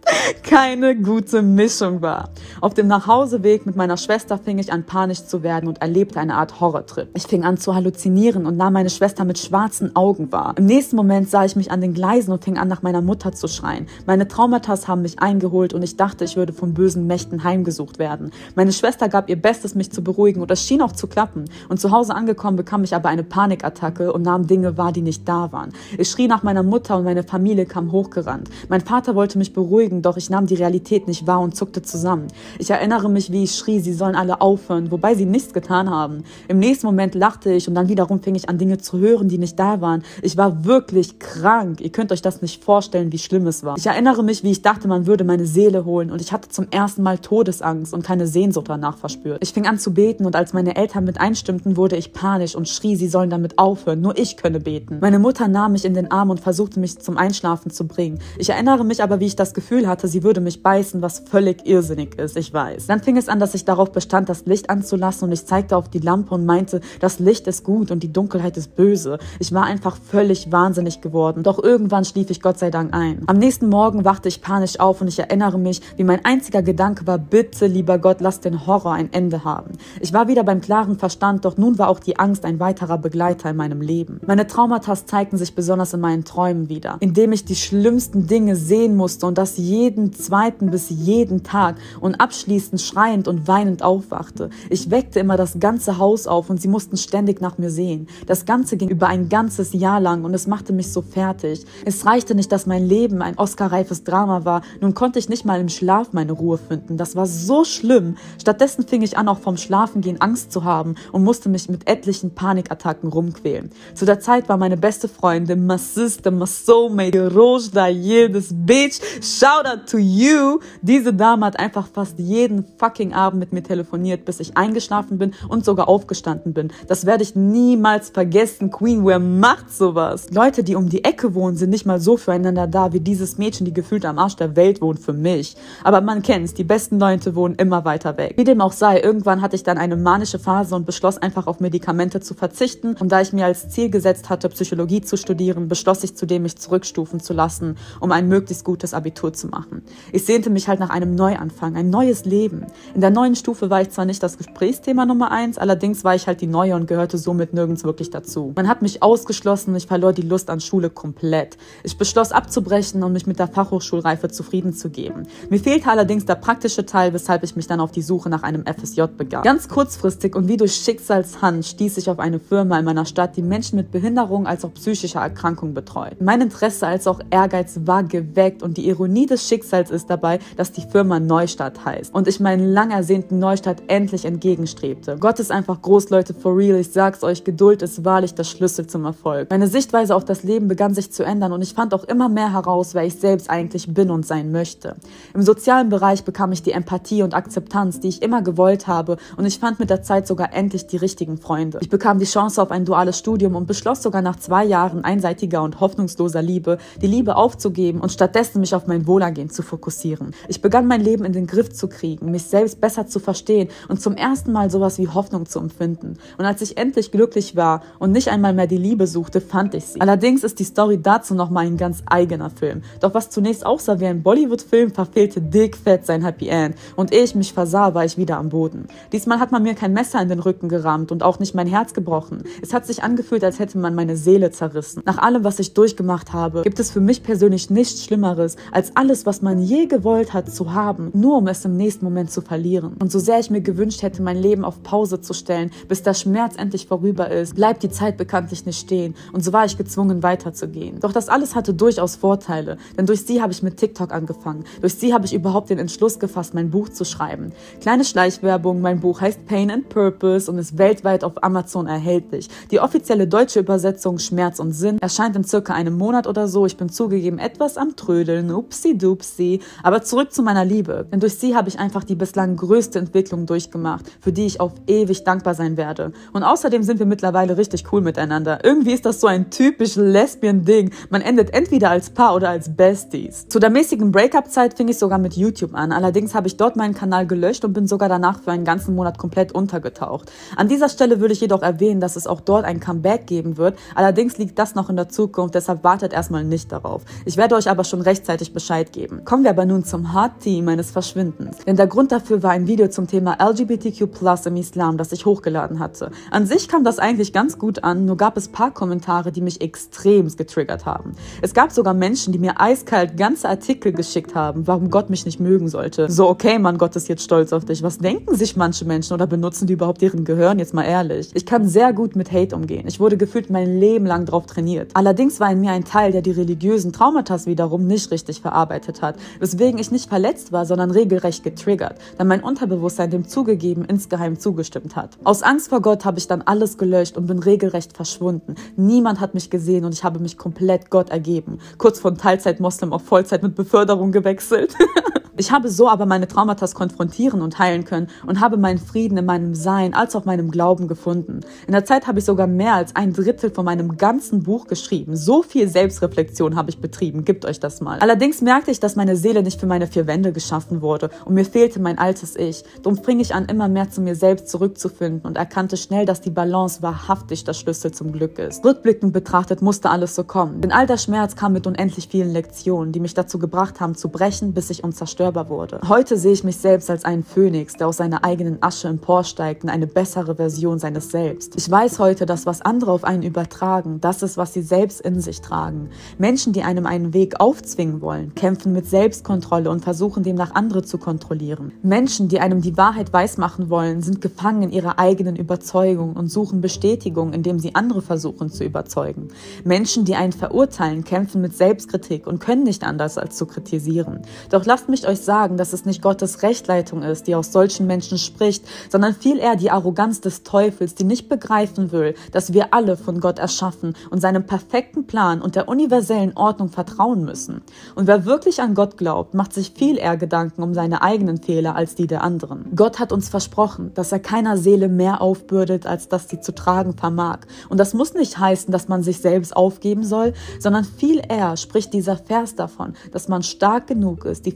keine 0.43 0.95
gute 0.95 1.41
Mischung 1.41 2.01
war. 2.01 2.29
Auf 2.61 2.73
dem 2.73 2.87
Nachhauseweg 2.87 3.65
mit 3.65 3.75
meiner 3.75 3.97
Schwester 3.97 4.37
fing 4.37 4.59
ich 4.59 4.71
an, 4.71 4.85
panisch 4.85 5.25
zu 5.25 5.43
werden 5.43 5.67
und 5.67 5.81
erlebte 5.81 6.19
eine 6.19 6.35
Art 6.35 6.59
Horrortrip. 6.59 7.09
Ich 7.13 7.23
fing 7.23 7.43
an 7.43 7.57
zu 7.57 7.73
halluzinieren 7.73 8.45
und 8.45 8.57
nahm 8.57 8.73
meine 8.73 8.89
Schwester 8.89 9.25
mit 9.25 9.39
schwarzen 9.39 9.95
Augen 9.95 10.31
wahr. 10.31 10.53
Im 10.57 10.65
nächsten 10.65 10.95
Moment 10.95 11.29
sah 11.29 11.45
ich 11.45 11.55
mich 11.55 11.71
an 11.71 11.81
den 11.81 11.93
Gleisen 11.93 12.31
und 12.31 12.43
fing 12.43 12.57
an, 12.57 12.67
nach 12.67 12.81
meiner 12.81 13.01
Mutter 13.01 13.31
zu 13.31 13.47
schreien. 13.47 13.87
Meine 14.05 14.27
Traumata 14.27 14.73
haben 14.87 15.01
mich 15.01 15.19
eingeholt 15.19 15.73
und 15.73 15.83
ich 15.83 15.97
dachte, 15.97 16.23
ich 16.23 16.35
würde 16.35 16.53
von 16.53 16.73
bösen 16.73 17.07
Mächten 17.07 17.43
heimgesucht 17.43 17.99
werden. 17.99 18.31
Meine 18.55 18.71
Schwester 18.71 19.09
gab 19.09 19.29
ihr 19.29 19.41
Bestes, 19.41 19.75
mich 19.75 19.91
zu 19.91 20.03
beruhigen 20.03 20.41
und 20.41 20.51
es 20.51 20.65
schien 20.65 20.81
auch 20.81 20.91
zu 20.91 21.07
klappen. 21.07 21.45
Und 21.69 21.79
zu 21.79 21.91
Hause 21.91 22.15
angekommen 22.15 22.57
bekam 22.57 22.83
ich 22.83 22.95
aber 22.95 23.09
eine 23.09 23.23
Panikattacke 23.23 24.13
und 24.13 24.21
nahm 24.21 24.47
Dinge 24.47 24.77
wahr, 24.77 24.91
die 24.91 25.01
nicht 25.01 25.27
da 25.27 25.51
waren. 25.51 25.73
Ich 25.97 26.09
schrie 26.09 26.27
nach 26.27 26.43
meiner 26.43 26.63
Mutter 26.63 26.97
und 26.97 27.03
meine 27.03 27.23
Familie 27.23 27.65
kam 27.65 27.91
hochgerannt. 27.91 28.49
Mein 28.69 28.81
Vater 28.81 29.15
wollte 29.15 29.37
mich 29.37 29.53
beruhigen, 29.53 30.01
doch 30.05 30.17
ich 30.17 30.29
nahm 30.29 30.45
die 30.45 30.55
Realität 30.55 31.07
nicht 31.07 31.27
wahr 31.27 31.39
und 31.41 31.55
zuckte 31.55 31.81
zusammen. 31.81 32.27
Ich 32.59 32.69
erinnere 32.69 33.09
mich, 33.09 33.31
wie 33.31 33.43
ich 33.43 33.55
schrie, 33.55 33.79
sie 33.79 33.93
sollen 33.93 34.15
alle 34.15 34.41
aufhören, 34.41 34.91
wobei 34.91 35.15
sie 35.15 35.25
nichts 35.25 35.53
getan 35.53 35.89
haben. 35.89 36.23
Im 36.47 36.59
nächsten 36.59 36.85
Moment 36.85 37.15
lachte 37.15 37.51
ich 37.51 37.67
und 37.67 37.75
dann 37.75 37.89
wiederum 37.89 38.21
fing 38.21 38.35
ich 38.35 38.49
an, 38.49 38.57
Dinge 38.57 38.77
zu 38.77 38.99
hören, 38.99 39.29
die 39.29 39.37
nicht 39.37 39.57
da 39.59 39.81
waren. 39.81 40.03
Ich 40.21 40.37
war 40.37 40.65
wirklich 40.65 41.19
krank. 41.19 41.81
Ihr 41.81 41.91
könnt 41.91 42.11
euch 42.11 42.21
das 42.21 42.41
nicht 42.41 42.63
vorstellen, 42.63 43.11
wie 43.11 43.17
schlimm 43.17 43.47
es 43.47 43.63
war. 43.63 43.77
Ich 43.77 43.85
erinnere 43.85 44.23
mich, 44.23 44.43
wie 44.43 44.51
ich 44.51 44.61
dachte, 44.61 44.87
man 44.87 45.07
würde 45.07 45.23
meine 45.23 45.45
Seele 45.45 45.85
holen 45.85 46.11
und 46.11 46.21
ich 46.21 46.31
hatte 46.31 46.49
zum 46.49 46.67
ersten 46.71 47.03
Mal 47.03 47.17
Todesangst 47.17 47.93
und 47.93 48.03
keine 48.03 48.27
Sehnsucht 48.27 48.69
danach 48.69 48.97
verspürt. 48.97 49.39
Ich 49.41 49.53
fing 49.53 49.67
an 49.67 49.79
zu 49.79 49.93
beten 49.93 50.25
und 50.25 50.35
als 50.35 50.53
meine 50.53 50.75
Eltern 50.75 51.03
mit 51.03 51.19
einstimmten, 51.19 51.77
wurde 51.77 51.95
ich 51.95 52.13
panisch 52.13 52.55
und 52.55 52.67
schrie, 52.67 52.95
sie 52.95 53.07
sollen 53.07 53.29
damit 53.29 53.59
aufhören. 53.59 54.01
Nur 54.01 54.17
ich 54.17 54.37
könne 54.37 54.59
beten. 54.59 54.99
Meine 55.01 55.19
Mutter 55.19 55.47
nahm 55.47 55.73
mich 55.73 55.85
in 55.85 55.93
den 55.93 56.11
Arm 56.11 56.29
und 56.29 56.39
versuchte 56.39 56.79
mich 56.79 56.99
zum 56.99 57.17
Einschlafen 57.17 57.71
zu 57.71 57.87
bringen. 57.87 58.19
Ich 58.37 58.49
erinnere 58.49 58.83
mich 58.83 59.03
aber, 59.03 59.19
wie 59.19 59.25
ich 59.25 59.35
das 59.35 59.53
Gefühl 59.53 59.87
hatte, 59.87 59.92
sie 60.01 60.23
würde 60.23 60.41
mich 60.41 60.63
beißen, 60.63 61.01
was 61.01 61.19
völlig 61.19 61.65
irrsinnig 61.65 62.19
ist, 62.19 62.37
ich 62.37 62.53
weiß. 62.53 62.87
Dann 62.87 63.01
fing 63.01 63.17
es 63.17 63.29
an, 63.29 63.39
dass 63.39 63.53
ich 63.53 63.65
darauf 63.65 63.91
bestand, 63.91 64.29
das 64.29 64.45
Licht 64.45 64.69
anzulassen 64.69 65.27
und 65.27 65.31
ich 65.31 65.45
zeigte 65.45 65.77
auf 65.77 65.89
die 65.89 65.99
Lampe 65.99 66.35
und 66.35 66.45
meinte, 66.45 66.81
das 66.99 67.19
Licht 67.19 67.47
ist 67.47 67.63
gut 67.63 67.91
und 67.91 68.03
die 68.03 68.11
Dunkelheit 68.11 68.57
ist 68.57 68.75
böse. 68.75 69.19
Ich 69.39 69.53
war 69.53 69.63
einfach 69.63 69.97
völlig 69.97 70.51
wahnsinnig 70.51 71.01
geworden. 71.01 71.43
Doch 71.43 71.61
irgendwann 71.61 72.05
schlief 72.05 72.29
ich 72.29 72.41
Gott 72.41 72.59
sei 72.59 72.69
Dank 72.69 72.93
ein. 72.93 73.21
Am 73.27 73.37
nächsten 73.37 73.69
Morgen 73.69 74.05
wachte 74.05 74.27
ich 74.27 74.41
panisch 74.41 74.79
auf 74.79 75.01
und 75.01 75.07
ich 75.07 75.19
erinnere 75.19 75.57
mich, 75.57 75.81
wie 75.97 76.03
mein 76.03 76.25
einziger 76.25 76.61
Gedanke 76.61 77.05
war, 77.07 77.17
bitte, 77.17 77.67
lieber 77.67 77.97
Gott, 77.97 78.21
lass 78.21 78.39
den 78.39 78.65
Horror 78.65 78.93
ein 78.93 79.11
Ende 79.13 79.43
haben. 79.43 79.71
Ich 79.99 80.13
war 80.13 80.27
wieder 80.27 80.43
beim 80.43 80.61
klaren 80.61 80.97
Verstand, 80.97 81.45
doch 81.45 81.57
nun 81.57 81.77
war 81.77 81.89
auch 81.89 81.99
die 81.99 82.17
Angst 82.17 82.45
ein 82.45 82.59
weiterer 82.59 82.97
Begleiter 82.97 83.49
in 83.49 83.55
meinem 83.55 83.81
Leben. 83.81 84.19
Meine 84.25 84.47
Traumata 84.47 84.93
zeigten 84.95 85.37
sich 85.37 85.55
besonders 85.55 85.93
in 85.93 85.99
meinen 85.99 86.23
Träumen 86.23 86.69
wieder, 86.69 86.97
indem 86.99 87.31
ich 87.31 87.45
die 87.45 87.55
schlimmsten 87.55 88.27
Dinge 88.27 88.55
sehen 88.55 88.95
musste 88.95 89.25
und 89.25 89.37
das 89.37 89.57
jeden 89.57 89.82
jeden 89.83 90.13
zweiten 90.13 90.71
bis 90.71 90.89
jeden 90.89 91.43
Tag 91.43 91.75
und 91.99 92.15
abschließend 92.15 92.81
schreiend 92.81 93.27
und 93.27 93.47
weinend 93.47 93.83
aufwachte. 93.83 94.49
Ich 94.69 94.89
weckte 94.91 95.19
immer 95.19 95.35
das 95.35 95.59
ganze 95.59 95.97
Haus 95.97 96.25
auf 96.25 96.49
und 96.49 96.61
sie 96.61 96.69
mussten 96.69 96.95
ständig 96.95 97.41
nach 97.41 97.57
mir 97.57 97.69
sehen. 97.69 98.07
Das 98.27 98.45
Ganze 98.45 98.77
ging 98.77 98.89
über 98.89 99.07
ein 99.07 99.27
ganzes 99.27 99.73
Jahr 99.73 99.99
lang 99.99 100.23
und 100.23 100.33
es 100.33 100.47
machte 100.47 100.71
mich 100.71 100.91
so 100.91 101.01
fertig. 101.01 101.65
Es 101.85 102.05
reichte 102.05 102.33
nicht, 102.33 102.51
dass 102.51 102.65
mein 102.65 102.87
Leben 102.87 103.21
ein 103.21 103.37
Oscar-reifes 103.37 104.05
Drama 104.05 104.45
war. 104.45 104.61
Nun 104.79 104.93
konnte 104.93 105.19
ich 105.19 105.27
nicht 105.27 105.43
mal 105.43 105.59
im 105.59 105.69
Schlaf 105.69 106.13
meine 106.13 106.31
Ruhe 106.31 106.57
finden. 106.57 106.97
Das 106.97 107.15
war 107.15 107.25
so 107.25 107.65
schlimm. 107.65 108.15
Stattdessen 108.39 108.87
fing 108.87 109.01
ich 109.01 109.17
an, 109.17 109.27
auch 109.27 109.39
vom 109.39 109.57
Schlafengehen 109.57 110.21
Angst 110.21 110.51
zu 110.51 110.63
haben 110.63 110.95
und 111.11 111.23
musste 111.23 111.49
mich 111.49 111.67
mit 111.69 111.89
etlichen 111.89 112.33
Panikattacken 112.35 113.09
rumquälen. 113.09 113.71
Zu 113.95 114.05
der 114.05 114.21
Zeit 114.21 114.47
war 114.47 114.57
meine 114.57 114.77
beste 114.77 115.09
Freundin, 115.09 115.65
my 115.67 115.77
sister, 115.77 116.31
my 116.31 116.47
soulmate, 116.47 117.33
Rojda 117.33 117.87
Yildiz, 117.89 118.53
bitch, 118.53 118.99
shout 119.21 119.67
to 119.77 119.97
you. 119.97 120.59
Diese 120.81 121.13
Dame 121.13 121.45
hat 121.45 121.59
einfach 121.59 121.87
fast 121.87 122.19
jeden 122.19 122.65
fucking 122.77 123.13
Abend 123.13 123.39
mit 123.39 123.53
mir 123.53 123.63
telefoniert, 123.63 124.25
bis 124.25 124.39
ich 124.39 124.57
eingeschlafen 124.57 125.17
bin 125.17 125.33
und 125.47 125.65
sogar 125.65 125.87
aufgestanden 125.87 126.53
bin. 126.53 126.71
Das 126.87 127.05
werde 127.05 127.23
ich 127.23 127.35
niemals 127.35 128.09
vergessen. 128.09 128.71
Queen, 128.71 129.05
wer 129.05 129.19
macht 129.19 129.71
sowas? 129.71 130.29
Leute, 130.31 130.63
die 130.63 130.75
um 130.75 130.89
die 130.89 131.03
Ecke 131.03 131.35
wohnen, 131.35 131.57
sind 131.57 131.69
nicht 131.69 131.85
mal 131.85 131.99
so 131.99 132.17
füreinander 132.17 132.67
da, 132.67 132.93
wie 132.93 132.99
dieses 132.99 133.37
Mädchen, 133.37 133.65
die 133.65 133.73
gefühlt 133.73 134.05
am 134.05 134.19
Arsch 134.19 134.35
der 134.35 134.55
Welt 134.55 134.81
wohnt, 134.81 134.99
für 134.99 135.13
mich. 135.13 135.55
Aber 135.83 136.01
man 136.01 136.21
kennt's, 136.21 136.53
die 136.53 136.63
besten 136.63 136.99
Leute 136.99 137.35
wohnen 137.35 137.55
immer 137.55 137.85
weiter 137.85 138.17
weg. 138.17 138.33
Wie 138.37 138.43
dem 138.43 138.61
auch 138.61 138.71
sei, 138.71 138.99
irgendwann 138.99 139.41
hatte 139.41 139.55
ich 139.55 139.63
dann 139.63 139.77
eine 139.77 139.95
manische 139.95 140.39
Phase 140.39 140.75
und 140.75 140.85
beschloss 140.85 141.17
einfach 141.17 141.47
auf 141.47 141.59
Medikamente 141.59 142.21
zu 142.21 142.33
verzichten. 142.33 142.95
Und 142.99 143.11
da 143.11 143.21
ich 143.21 143.33
mir 143.33 143.45
als 143.45 143.69
Ziel 143.69 143.89
gesetzt 143.89 144.29
hatte, 144.29 144.49
Psychologie 144.49 145.01
zu 145.01 145.17
studieren, 145.17 145.67
beschloss 145.67 146.03
ich 146.03 146.15
zudem, 146.15 146.43
mich 146.43 146.57
zurückstufen 146.57 147.19
zu 147.19 147.33
lassen, 147.33 147.77
um 147.99 148.11
ein 148.11 148.27
möglichst 148.27 148.63
gutes 148.63 148.93
Abitur 148.93 149.33
zu 149.33 149.47
machen. 149.47 149.62
Ich 150.11 150.25
sehnte 150.25 150.49
mich 150.49 150.67
halt 150.67 150.79
nach 150.79 150.89
einem 150.89 151.15
Neuanfang, 151.15 151.75
ein 151.75 151.89
neues 151.89 152.25
Leben. 152.25 152.65
In 152.93 153.01
der 153.01 153.09
neuen 153.09 153.35
Stufe 153.35 153.69
war 153.69 153.81
ich 153.81 153.89
zwar 153.89 154.05
nicht 154.05 154.21
das 154.21 154.37
Gesprächsthema 154.37 155.05
Nummer 155.05 155.31
eins, 155.31 155.57
allerdings 155.57 156.03
war 156.03 156.15
ich 156.15 156.27
halt 156.27 156.41
die 156.41 156.47
Neue 156.47 156.75
und 156.75 156.87
gehörte 156.87 157.17
somit 157.17 157.53
nirgends 157.53 157.83
wirklich 157.83 158.09
dazu. 158.09 158.53
Man 158.55 158.67
hat 158.67 158.81
mich 158.81 159.01
ausgeschlossen 159.01 159.71
und 159.71 159.77
ich 159.77 159.87
verlor 159.87 160.13
die 160.13 160.21
Lust 160.21 160.49
an 160.49 160.59
Schule 160.59 160.89
komplett. 160.89 161.57
Ich 161.83 161.97
beschloss 161.97 162.31
abzubrechen 162.31 163.03
und 163.03 163.13
mich 163.13 163.27
mit 163.27 163.39
der 163.39 163.47
Fachhochschulreife 163.47 164.29
zufrieden 164.29 164.73
zu 164.73 164.89
geben. 164.89 165.23
Mir 165.49 165.59
fehlte 165.59 165.89
allerdings 165.89 166.25
der 166.25 166.35
praktische 166.35 166.85
Teil, 166.85 167.13
weshalb 167.13 167.43
ich 167.43 167.55
mich 167.55 167.67
dann 167.67 167.79
auf 167.79 167.91
die 167.91 168.01
Suche 168.01 168.29
nach 168.29 168.43
einem 168.43 168.65
FSJ 168.65 169.03
begab. 169.17 169.43
Ganz 169.43 169.67
kurzfristig 169.67 170.35
und 170.35 170.47
wie 170.47 170.57
durch 170.57 170.75
Schicksalshand 170.75 171.65
stieß 171.65 171.97
ich 171.97 172.09
auf 172.09 172.19
eine 172.19 172.39
Firma 172.39 172.79
in 172.79 172.85
meiner 172.85 173.05
Stadt, 173.05 173.37
die 173.37 173.41
Menschen 173.41 173.77
mit 173.77 173.91
Behinderung 173.91 174.47
als 174.47 174.65
auch 174.65 174.73
psychischer 174.73 175.21
Erkrankung 175.21 175.73
betreut. 175.73 176.21
Mein 176.21 176.41
Interesse 176.41 176.87
als 176.87 177.07
auch 177.07 177.19
Ehrgeiz 177.29 177.79
war 177.85 178.03
geweckt 178.03 178.63
und 178.63 178.77
die 178.77 178.87
Ironie 178.87 179.25
des 179.25 179.47
Schicksals 179.53 179.91
ist 179.91 180.09
dabei, 180.09 180.39
dass 180.57 180.71
die 180.71 180.81
Firma 180.81 181.19
Neustadt 181.19 181.85
heißt 181.85 182.11
und 182.15 182.27
ich 182.27 182.39
meinen 182.39 182.73
lang 182.73 182.89
ersehnten 182.89 183.37
Neustadt 183.37 183.83
endlich 183.85 184.25
entgegenstrebte. 184.25 185.17
Gott 185.19 185.37
ist 185.37 185.51
einfach 185.51 185.79
groß, 185.79 186.09
Leute, 186.09 186.33
for 186.33 186.57
real. 186.57 186.79
Ich 186.79 186.91
sag's 186.91 187.23
euch, 187.23 187.43
Geduld 187.43 187.83
ist 187.83 188.03
wahrlich 188.03 188.33
der 188.33 188.45
Schlüssel 188.45 188.87
zum 188.87 189.05
Erfolg. 189.05 189.51
Meine 189.51 189.67
Sichtweise 189.67 190.15
auf 190.15 190.25
das 190.25 190.41
Leben 190.41 190.67
begann 190.67 190.95
sich 190.95 191.11
zu 191.11 191.23
ändern 191.23 191.51
und 191.51 191.61
ich 191.61 191.75
fand 191.75 191.93
auch 191.93 192.03
immer 192.05 192.29
mehr 192.29 192.51
heraus, 192.51 192.95
wer 192.95 193.03
ich 193.03 193.13
selbst 193.13 193.47
eigentlich 193.47 193.93
bin 193.93 194.09
und 194.09 194.25
sein 194.25 194.51
möchte. 194.51 194.95
Im 195.35 195.43
sozialen 195.43 195.89
Bereich 195.89 196.23
bekam 196.23 196.51
ich 196.51 196.63
die 196.63 196.71
Empathie 196.71 197.21
und 197.21 197.35
Akzeptanz, 197.35 197.99
die 197.99 198.07
ich 198.07 198.23
immer 198.23 198.41
gewollt 198.41 198.87
habe 198.87 199.17
und 199.37 199.45
ich 199.45 199.59
fand 199.59 199.77
mit 199.79 199.91
der 199.91 200.01
Zeit 200.01 200.25
sogar 200.25 200.51
endlich 200.51 200.87
die 200.87 200.97
richtigen 200.97 201.37
Freunde. 201.37 201.77
Ich 201.81 201.91
bekam 201.91 202.17
die 202.17 202.25
Chance 202.25 202.59
auf 202.59 202.71
ein 202.71 202.85
duales 202.85 203.19
Studium 203.19 203.55
und 203.55 203.67
beschloss 203.67 204.01
sogar 204.01 204.23
nach 204.23 204.37
zwei 204.37 204.65
Jahren 204.65 205.03
einseitiger 205.03 205.61
und 205.61 205.79
hoffnungsloser 205.79 206.41
Liebe, 206.41 206.79
die 207.03 207.07
Liebe 207.07 207.35
aufzugeben 207.35 208.01
und 208.01 208.11
stattdessen 208.11 208.59
mich 208.59 208.73
auf 208.73 208.87
mein 208.87 209.05
Wohlergehen 209.05 209.32
zu 209.49 209.61
fokussieren. 209.61 210.33
Ich 210.47 210.61
begann 210.61 210.87
mein 210.87 211.01
Leben 211.01 211.25
in 211.25 211.33
den 211.33 211.47
Griff 211.47 211.71
zu 211.71 211.87
kriegen, 211.87 212.31
mich 212.31 212.43
selbst 212.43 212.81
besser 212.81 213.07
zu 213.07 213.19
verstehen 213.19 213.69
und 213.89 214.01
zum 214.01 214.15
ersten 214.15 214.51
Mal 214.51 214.69
sowas 214.69 214.97
wie 214.97 215.07
Hoffnung 215.07 215.45
zu 215.45 215.59
empfinden. 215.59 216.17
Und 216.37 216.45
als 216.45 216.61
ich 216.61 216.77
endlich 216.77 217.11
glücklich 217.11 217.55
war 217.55 217.81
und 217.99 218.11
nicht 218.11 218.29
einmal 218.29 218.53
mehr 218.53 218.67
die 218.67 218.77
Liebe 218.77 219.07
suchte, 219.07 219.41
fand 219.41 219.73
ich 219.73 219.85
sie. 219.85 220.01
Allerdings 220.01 220.43
ist 220.43 220.59
die 220.59 220.63
Story 220.63 220.99
dazu 221.01 221.35
nochmal 221.35 221.65
ein 221.65 221.77
ganz 221.77 222.03
eigener 222.05 222.49
Film. 222.49 222.81
Doch 222.99 223.13
was 223.13 223.29
zunächst 223.29 223.65
aussah 223.65 223.99
wie 223.99 224.05
ein 224.05 224.23
Bollywood-Film, 224.23 224.91
verfehlte 224.91 225.41
dick 225.41 225.75
fett 225.75 226.05
sein 226.05 226.23
Happy 226.23 226.47
End. 226.47 226.75
Und 226.95 227.13
ehe 227.13 227.23
ich 227.23 227.35
mich 227.35 227.53
versah, 227.53 227.93
war 227.93 228.05
ich 228.05 228.17
wieder 228.17 228.37
am 228.37 228.49
Boden. 228.49 228.87
Diesmal 229.11 229.39
hat 229.39 229.51
man 229.51 229.63
mir 229.63 229.75
kein 229.75 229.93
Messer 229.93 230.21
in 230.21 230.29
den 230.29 230.39
Rücken 230.39 230.69
gerammt 230.69 231.11
und 231.11 231.23
auch 231.23 231.39
nicht 231.39 231.55
mein 231.55 231.67
Herz 231.67 231.93
gebrochen. 231.93 232.43
Es 232.61 232.73
hat 232.73 232.85
sich 232.85 233.03
angefühlt, 233.03 233.43
als 233.43 233.59
hätte 233.59 233.77
man 233.77 233.95
meine 233.95 234.17
Seele 234.17 234.51
zerrissen. 234.51 235.03
Nach 235.05 235.17
allem, 235.17 235.43
was 235.43 235.59
ich 235.59 235.73
durchgemacht 235.73 236.33
habe, 236.33 236.61
gibt 236.63 236.79
es 236.79 236.91
für 236.91 237.01
mich 237.01 237.23
persönlich 237.23 237.69
nichts 237.69 238.03
Schlimmeres, 238.03 238.55
als 238.71 238.95
alles, 238.95 239.22
was 239.25 239.41
man 239.41 239.59
je 239.59 239.85
gewollt 239.85 240.33
hat, 240.33 240.53
zu 240.53 240.73
haben, 240.73 241.11
nur 241.13 241.37
um 241.37 241.47
es 241.47 241.65
im 241.65 241.77
nächsten 241.77 242.05
Moment 242.05 242.31
zu 242.31 242.41
verlieren. 242.41 242.95
Und 242.99 243.11
so 243.11 243.19
sehr 243.19 243.39
ich 243.39 243.49
mir 243.49 243.61
gewünscht 243.61 244.01
hätte, 244.01 244.21
mein 244.21 244.37
Leben 244.37 244.65
auf 244.65 244.83
Pause 244.83 245.21
zu 245.21 245.33
stellen, 245.33 245.71
bis 245.87 246.03
der 246.03 246.13
Schmerz 246.13 246.55
endlich 246.57 246.87
vorüber 246.87 247.29
ist, 247.29 247.55
bleibt 247.55 247.83
die 247.83 247.89
Zeit 247.89 248.17
bekanntlich 248.17 248.65
nicht 248.65 248.79
stehen. 248.79 249.15
Und 249.31 249.43
so 249.43 249.53
war 249.53 249.65
ich 249.65 249.77
gezwungen, 249.77 250.23
weiterzugehen. 250.23 250.99
Doch 250.99 251.11
das 251.11 251.29
alles 251.29 251.55
hatte 251.55 251.73
durchaus 251.73 252.15
Vorteile, 252.15 252.77
denn 252.97 253.05
durch 253.05 253.25
sie 253.25 253.41
habe 253.41 253.53
ich 253.53 253.63
mit 253.63 253.77
TikTok 253.77 254.11
angefangen. 254.11 254.63
Durch 254.81 254.95
sie 254.95 255.13
habe 255.13 255.25
ich 255.25 255.33
überhaupt 255.33 255.69
den 255.69 255.79
Entschluss 255.79 256.19
gefasst, 256.19 256.53
mein 256.53 256.69
Buch 256.69 256.89
zu 256.89 257.05
schreiben. 257.05 257.51
Kleine 257.81 258.05
Schleichwerbung, 258.05 258.81
mein 258.81 258.99
Buch 258.99 259.21
heißt 259.21 259.45
Pain 259.45 259.71
and 259.71 259.89
Purpose 259.89 260.49
und 260.49 260.57
ist 260.57 260.77
weltweit 260.77 261.23
auf 261.23 261.43
Amazon 261.43 261.87
erhältlich. 261.87 262.49
Die 262.71 262.79
offizielle 262.79 263.27
deutsche 263.27 263.59
Übersetzung 263.59 264.19
Schmerz 264.19 264.59
und 264.59 264.73
Sinn 264.73 264.99
erscheint 264.99 265.35
in 265.35 265.43
circa 265.43 265.73
einem 265.73 265.97
Monat 265.97 266.27
oder 266.27 266.47
so. 266.47 266.65
Ich 266.65 266.77
bin 266.77 266.89
zugegeben 266.89 267.39
etwas 267.39 267.77
am 267.77 267.95
Trödeln, 267.95 268.51
upsi 268.51 268.97
dupsi. 269.13 269.59
Aber 269.83 270.01
zurück 270.01 270.33
zu 270.33 270.43
meiner 270.43 270.65
Liebe, 270.65 271.05
denn 271.11 271.19
durch 271.19 271.35
sie 271.35 271.55
habe 271.55 271.69
ich 271.69 271.79
einfach 271.79 272.03
die 272.03 272.15
bislang 272.15 272.55
größte 272.55 272.99
Entwicklung 272.99 273.45
durchgemacht, 273.45 274.05
für 274.19 274.31
die 274.31 274.45
ich 274.45 274.59
auf 274.59 274.73
ewig 274.87 275.23
dankbar 275.23 275.55
sein 275.55 275.77
werde. 275.77 276.11
Und 276.33 276.43
außerdem 276.43 276.83
sind 276.83 276.99
wir 276.99 277.05
mittlerweile 277.05 277.57
richtig 277.57 277.91
cool 277.91 278.01
miteinander. 278.01 278.59
Irgendwie 278.63 278.93
ist 278.93 279.05
das 279.05 279.21
so 279.21 279.27
ein 279.27 279.49
typisch 279.49 279.95
Lesbian-Ding. 279.95 280.91
Man 281.09 281.21
endet 281.21 281.53
entweder 281.53 281.89
als 281.89 282.09
Paar 282.09 282.35
oder 282.35 282.49
als 282.49 282.75
Besties. 282.75 283.47
Zu 283.47 283.59
der 283.59 283.69
mäßigen 283.69 284.11
Breakup-Zeit 284.11 284.75
fing 284.75 284.87
ich 284.87 284.97
sogar 284.97 285.19
mit 285.19 285.35
YouTube 285.35 285.75
an. 285.75 285.91
Allerdings 285.91 286.33
habe 286.33 286.47
ich 286.47 286.57
dort 286.57 286.75
meinen 286.75 286.93
Kanal 286.93 287.27
gelöscht 287.27 287.63
und 287.65 287.73
bin 287.73 287.87
sogar 287.87 288.09
danach 288.09 288.39
für 288.41 288.51
einen 288.51 288.65
ganzen 288.65 288.95
Monat 288.95 289.17
komplett 289.17 289.51
untergetaucht. 289.51 290.31
An 290.55 290.67
dieser 290.67 290.89
Stelle 290.89 291.19
würde 291.19 291.33
ich 291.33 291.41
jedoch 291.41 291.61
erwähnen, 291.61 292.01
dass 292.01 292.15
es 292.15 292.27
auch 292.27 292.41
dort 292.41 292.65
ein 292.65 292.79
Comeback 292.79 293.27
geben 293.27 293.57
wird. 293.57 293.77
Allerdings 293.95 294.37
liegt 294.37 294.57
das 294.57 294.75
noch 294.75 294.89
in 294.89 294.95
der 294.95 295.09
Zukunft, 295.09 295.55
deshalb 295.55 295.83
wartet 295.83 296.13
erstmal 296.13 296.43
nicht 296.43 296.71
darauf. 296.71 297.03
Ich 297.25 297.37
werde 297.37 297.55
euch 297.55 297.69
aber 297.69 297.83
schon 297.83 298.01
rechtzeitig 298.01 298.53
Bescheid 298.53 298.91
geben. 298.91 299.02
Kommen 299.25 299.43
wir 299.43 299.51
aber 299.51 299.65
nun 299.65 299.83
zum 299.83 300.13
Hard 300.13 300.39
Tea 300.41 300.61
meines 300.61 300.91
Verschwindens. 300.91 301.57
Denn 301.59 301.75
der 301.75 301.87
Grund 301.87 302.11
dafür 302.11 302.43
war 302.43 302.51
ein 302.51 302.67
Video 302.67 302.87
zum 302.87 303.07
Thema 303.07 303.37
LGBTQ 303.39 304.07
im 304.45 304.55
Islam, 304.55 304.97
das 304.97 305.11
ich 305.11 305.25
hochgeladen 305.25 305.79
hatte. 305.79 306.11
An 306.31 306.45
sich 306.45 306.67
kam 306.67 306.83
das 306.83 306.99
eigentlich 306.99 307.33
ganz 307.33 307.57
gut 307.57 307.83
an, 307.83 308.05
nur 308.05 308.17
gab 308.17 308.37
es 308.37 308.47
paar 308.47 308.71
Kommentare, 308.71 309.31
die 309.31 309.41
mich 309.41 309.61
extrem 309.61 310.23
getriggert 310.37 310.85
haben. 310.85 311.13
Es 311.41 311.53
gab 311.53 311.71
sogar 311.71 311.93
Menschen, 311.93 312.31
die 312.31 312.39
mir 312.39 312.59
eiskalt 312.59 313.17
ganze 313.17 313.49
Artikel 313.49 313.91
geschickt 313.91 314.35
haben, 314.35 314.67
warum 314.67 314.89
Gott 314.89 315.09
mich 315.09 315.25
nicht 315.25 315.39
mögen 315.39 315.67
sollte. 315.67 316.09
So, 316.09 316.29
okay, 316.29 316.59
Mann, 316.59 316.77
Gott 316.77 316.95
ist 316.95 317.09
jetzt 317.09 317.23
stolz 317.23 317.53
auf 317.53 317.65
dich. 317.65 317.83
Was 317.83 317.97
denken 317.97 318.35
sich 318.35 318.55
manche 318.55 318.85
Menschen 318.85 319.13
oder 319.13 319.27
benutzen 319.27 319.67
die 319.67 319.73
überhaupt 319.73 320.01
ihren 320.01 320.23
Gehirn? 320.23 320.59
Jetzt 320.59 320.73
mal 320.73 320.83
ehrlich. 320.83 321.31
Ich 321.33 321.45
kann 321.45 321.67
sehr 321.67 321.93
gut 321.93 322.15
mit 322.15 322.31
Hate 322.31 322.55
umgehen. 322.55 322.85
Ich 322.87 322.99
wurde 322.99 323.17
gefühlt 323.17 323.49
mein 323.49 323.79
Leben 323.79 324.05
lang 324.05 324.25
drauf 324.25 324.45
trainiert. 324.45 324.91
Allerdings 324.93 325.39
war 325.39 325.51
in 325.51 325.61
mir 325.61 325.71
ein 325.71 325.83
Teil, 325.83 326.11
der 326.11 326.21
die 326.21 326.31
religiösen 326.31 326.93
Traumata 326.93 327.33
wiederum 327.45 327.87
nicht 327.87 328.11
richtig 328.11 328.41
verarbeitet 328.41 328.92
hat, 329.01 329.15
weswegen 329.39 329.79
ich 329.79 329.91
nicht 329.91 330.09
verletzt 330.09 330.51
war, 330.51 330.65
sondern 330.65 330.91
regelrecht 330.91 331.43
getriggert, 331.43 331.97
da 332.17 332.23
mein 332.23 332.43
Unterbewusstsein 332.43 333.09
dem 333.09 333.27
zugegeben 333.27 333.85
insgeheim 333.85 334.39
zugestimmt 334.39 334.95
hat. 334.95 335.17
Aus 335.23 335.43
Angst 335.43 335.69
vor 335.69 335.81
Gott 335.81 336.05
habe 336.05 336.19
ich 336.19 336.27
dann 336.27 336.41
alles 336.41 336.77
gelöscht 336.77 337.17
und 337.17 337.27
bin 337.27 337.39
regelrecht 337.39 337.95
verschwunden. 337.95 338.55
Niemand 338.75 339.19
hat 339.19 339.33
mich 339.33 339.49
gesehen 339.49 339.85
und 339.85 339.93
ich 339.93 340.03
habe 340.03 340.19
mich 340.19 340.37
komplett 340.37 340.89
Gott 340.89 341.09
ergeben. 341.09 341.59
Kurz 341.77 341.99
von 341.99 342.17
Teilzeit-Moslem 342.17 342.93
auf 342.93 343.03
Vollzeit 343.03 343.43
mit 343.43 343.55
Beförderung 343.55 344.11
gewechselt. 344.11 344.75
Ich 345.35 345.51
habe 345.51 345.69
so 345.69 345.89
aber 345.89 346.05
meine 346.05 346.27
Traumata 346.27 346.67
konfrontieren 346.67 347.41
und 347.41 347.57
heilen 347.57 347.85
können 347.85 348.07
und 348.27 348.39
habe 348.39 348.55
meinen 348.55 348.77
Frieden 348.77 349.17
in 349.17 349.25
meinem 349.25 349.55
Sein 349.55 349.95
als 349.95 350.15
auch 350.15 350.25
meinem 350.25 350.51
Glauben 350.51 350.87
gefunden. 350.87 351.39
In 351.65 351.73
der 351.73 351.85
Zeit 351.85 352.05
habe 352.05 352.19
ich 352.19 352.25
sogar 352.25 352.45
mehr 352.45 352.75
als 352.75 352.95
ein 352.95 353.13
Drittel 353.13 353.49
von 353.49 353.65
meinem 353.65 353.97
ganzen 353.97 354.43
Buch 354.43 354.67
geschrieben. 354.67 355.15
So 355.15 355.41
viel 355.41 355.67
Selbstreflexion 355.67 356.55
habe 356.55 356.69
ich 356.69 356.79
betrieben. 356.79 357.25
Gibt 357.25 357.45
euch 357.45 357.59
das 357.59 357.81
mal. 357.81 357.97
Allerdings 357.99 358.41
merkte 358.41 358.69
ich, 358.69 358.79
dass 358.79 358.95
meine 358.95 359.15
Seele 359.15 359.41
nicht 359.41 359.59
für 359.59 359.65
meine 359.65 359.87
vier 359.87 360.05
Wände 360.05 360.33
geschaffen 360.33 360.83
wurde 360.83 361.09
und 361.25 361.33
mir 361.33 361.45
fehlte 361.45 361.81
mein 361.81 361.97
altes 361.97 362.35
Ich. 362.35 362.63
Darum 362.83 363.03
fing 363.03 363.19
ich 363.19 363.33
an, 363.33 363.45
immer 363.45 363.67
mehr 363.67 363.89
zu 363.89 364.01
mir 364.01 364.15
selbst 364.15 364.49
zurückzufinden 364.49 365.21
und 365.23 365.37
erkannte 365.37 365.77
schnell, 365.77 366.05
dass 366.05 366.21
die 366.21 366.29
Balance 366.29 366.83
wahrhaftig 366.83 367.43
der 367.43 367.53
Schlüssel 367.53 367.91
zum 367.91 368.11
Glück 368.11 368.37
ist. 368.37 368.63
Rückblickend 368.63 369.13
betrachtet 369.13 369.63
musste 369.63 369.89
alles 369.89 370.13
so 370.13 370.23
kommen. 370.23 370.61
Denn 370.61 370.71
all 370.71 370.85
der 370.85 370.97
Schmerz 370.97 371.35
kam 371.35 371.53
mit 371.53 371.65
unendlich 371.65 372.07
vielen 372.07 372.31
Lektionen, 372.31 372.91
die 372.91 372.99
mich 372.99 373.15
dazu 373.15 373.39
gebracht 373.39 373.79
haben, 373.79 373.95
zu 373.95 374.09
brechen, 374.09 374.53
bis 374.53 374.69
ich 374.69 374.83
unzerstört 374.83 375.22
unzerstörbar 375.23 375.49
wurde. 375.49 375.79
Heute 375.87 376.17
sehe 376.17 376.33
ich 376.33 376.43
mich 376.43 376.57
selbst 376.57 376.89
als 376.89 377.05
einen 377.05 377.23
Phönix, 377.23 377.75
der 377.75 377.87
aus 377.87 377.97
seiner 377.97 378.23
eigenen 378.23 378.61
Asche 378.61 378.87
emporsteigt 378.87 379.63
in 379.63 379.69
eine 379.69 379.87
bessere 379.87 380.35
Version 380.35 380.79
seines 380.79 381.11
Selbst. 381.11 381.55
Ich 381.55 381.69
weiß 381.69 381.99
heute, 381.99 382.25
dass 382.25 382.45
was 382.45 382.61
andere 382.61 382.91
auf 382.91 383.03
einen 383.03 383.23
übertragen, 383.23 384.01
das 384.01 384.23
ist, 384.23 384.37
was 384.37 384.53
sie 384.53 384.61
selbst 384.61 385.01
in 385.01 385.21
sich 385.21 385.41
tragen. 385.41 385.89
Menschen, 386.17 386.53
die 386.53 386.63
einem 386.63 386.85
einen 386.85 387.13
Weg 387.13 387.39
aufzwingen 387.39 388.01
wollen, 388.01 388.35
kämpfen 388.35 388.73
mit 388.73 388.85
Selbstkontrolle 388.85 389.69
und 389.69 389.83
versuchen 389.83 390.23
demnach 390.23 390.53
andere 390.55 390.83
zu 390.83 390.97
kontrollieren. 390.97 391.71
Menschen, 391.81 392.27
die 392.27 392.39
einem 392.39 392.61
die 392.61 392.77
Wahrheit 392.77 393.13
weismachen 393.13 393.69
wollen, 393.69 394.01
sind 394.01 394.21
gefangen 394.21 394.63
in 394.63 394.71
ihrer 394.71 394.99
eigenen 394.99 395.35
Überzeugung 395.35 396.13
und 396.13 396.29
suchen 396.29 396.61
Bestätigung, 396.61 397.33
indem 397.33 397.59
sie 397.59 397.75
andere 397.75 398.01
versuchen 398.01 398.49
zu 398.49 398.63
überzeugen. 398.63 399.29
Menschen, 399.63 400.05
die 400.05 400.15
einen 400.15 400.33
verurteilen, 400.33 401.03
kämpfen 401.03 401.41
mit 401.41 401.55
Selbstkritik 401.55 402.27
und 402.27 402.39
können 402.39 402.63
nicht 402.63 402.83
anders 402.83 403.17
als 403.17 403.37
zu 403.37 403.45
kritisieren. 403.45 404.21
Doch 404.49 404.65
lasst 404.65 404.89
mich 404.89 405.07
euch 405.07 405.12
sagen, 405.21 405.57
dass 405.57 405.73
es 405.73 405.85
nicht 405.85 406.01
Gottes 406.01 406.43
Rechtleitung 406.43 407.03
ist, 407.03 407.27
die 407.27 407.35
aus 407.35 407.51
solchen 407.51 407.87
Menschen 407.87 408.17
spricht, 408.17 408.65
sondern 408.89 409.13
viel 409.13 409.37
eher 409.37 409.55
die 409.55 409.71
Arroganz 409.71 410.21
des 410.21 410.43
Teufels, 410.43 410.95
die 410.95 411.03
nicht 411.03 411.29
begreifen 411.29 411.91
will, 411.91 412.15
dass 412.31 412.53
wir 412.53 412.73
alle 412.73 412.97
von 412.97 413.19
Gott 413.19 413.39
erschaffen 413.39 413.95
und 414.09 414.21
seinem 414.21 414.45
perfekten 414.45 415.05
Plan 415.05 415.41
und 415.41 415.55
der 415.55 415.67
universellen 415.67 416.35
Ordnung 416.35 416.69
vertrauen 416.69 417.23
müssen. 417.23 417.61
Und 417.95 418.07
wer 418.07 418.25
wirklich 418.25 418.61
an 418.61 418.73
Gott 418.73 418.97
glaubt, 418.97 419.33
macht 419.33 419.53
sich 419.53 419.71
viel 419.75 419.97
eher 419.97 420.17
Gedanken 420.17 420.63
um 420.63 420.73
seine 420.73 421.01
eigenen 421.01 421.37
Fehler 421.37 421.75
als 421.75 421.95
die 421.95 422.07
der 422.07 422.23
anderen. 422.23 422.65
Gott 422.75 422.99
hat 422.99 423.11
uns 423.11 423.29
versprochen, 423.29 423.91
dass 423.93 424.11
er 424.11 424.19
keiner 424.19 424.57
Seele 424.57 424.89
mehr 424.89 425.21
aufbürdet, 425.21 425.85
als 425.85 426.07
dass 426.07 426.29
sie 426.29 426.39
zu 426.39 426.53
tragen 426.53 426.93
vermag. 426.93 427.39
Und 427.69 427.79
das 427.79 427.93
muss 427.93 428.13
nicht 428.13 428.37
heißen, 428.37 428.71
dass 428.71 428.87
man 428.87 429.03
sich 429.03 429.19
selbst 429.19 429.55
aufgeben 429.55 430.03
soll, 430.03 430.33
sondern 430.59 430.83
viel 430.83 431.21
eher 431.27 431.57
spricht 431.57 431.93
dieser 431.93 432.17
Vers 432.17 432.55
davon, 432.55 432.93
dass 433.11 433.27
man 433.27 433.43
stark 433.43 433.87
genug 433.87 434.25
ist, 434.25 434.45
die 434.45 434.51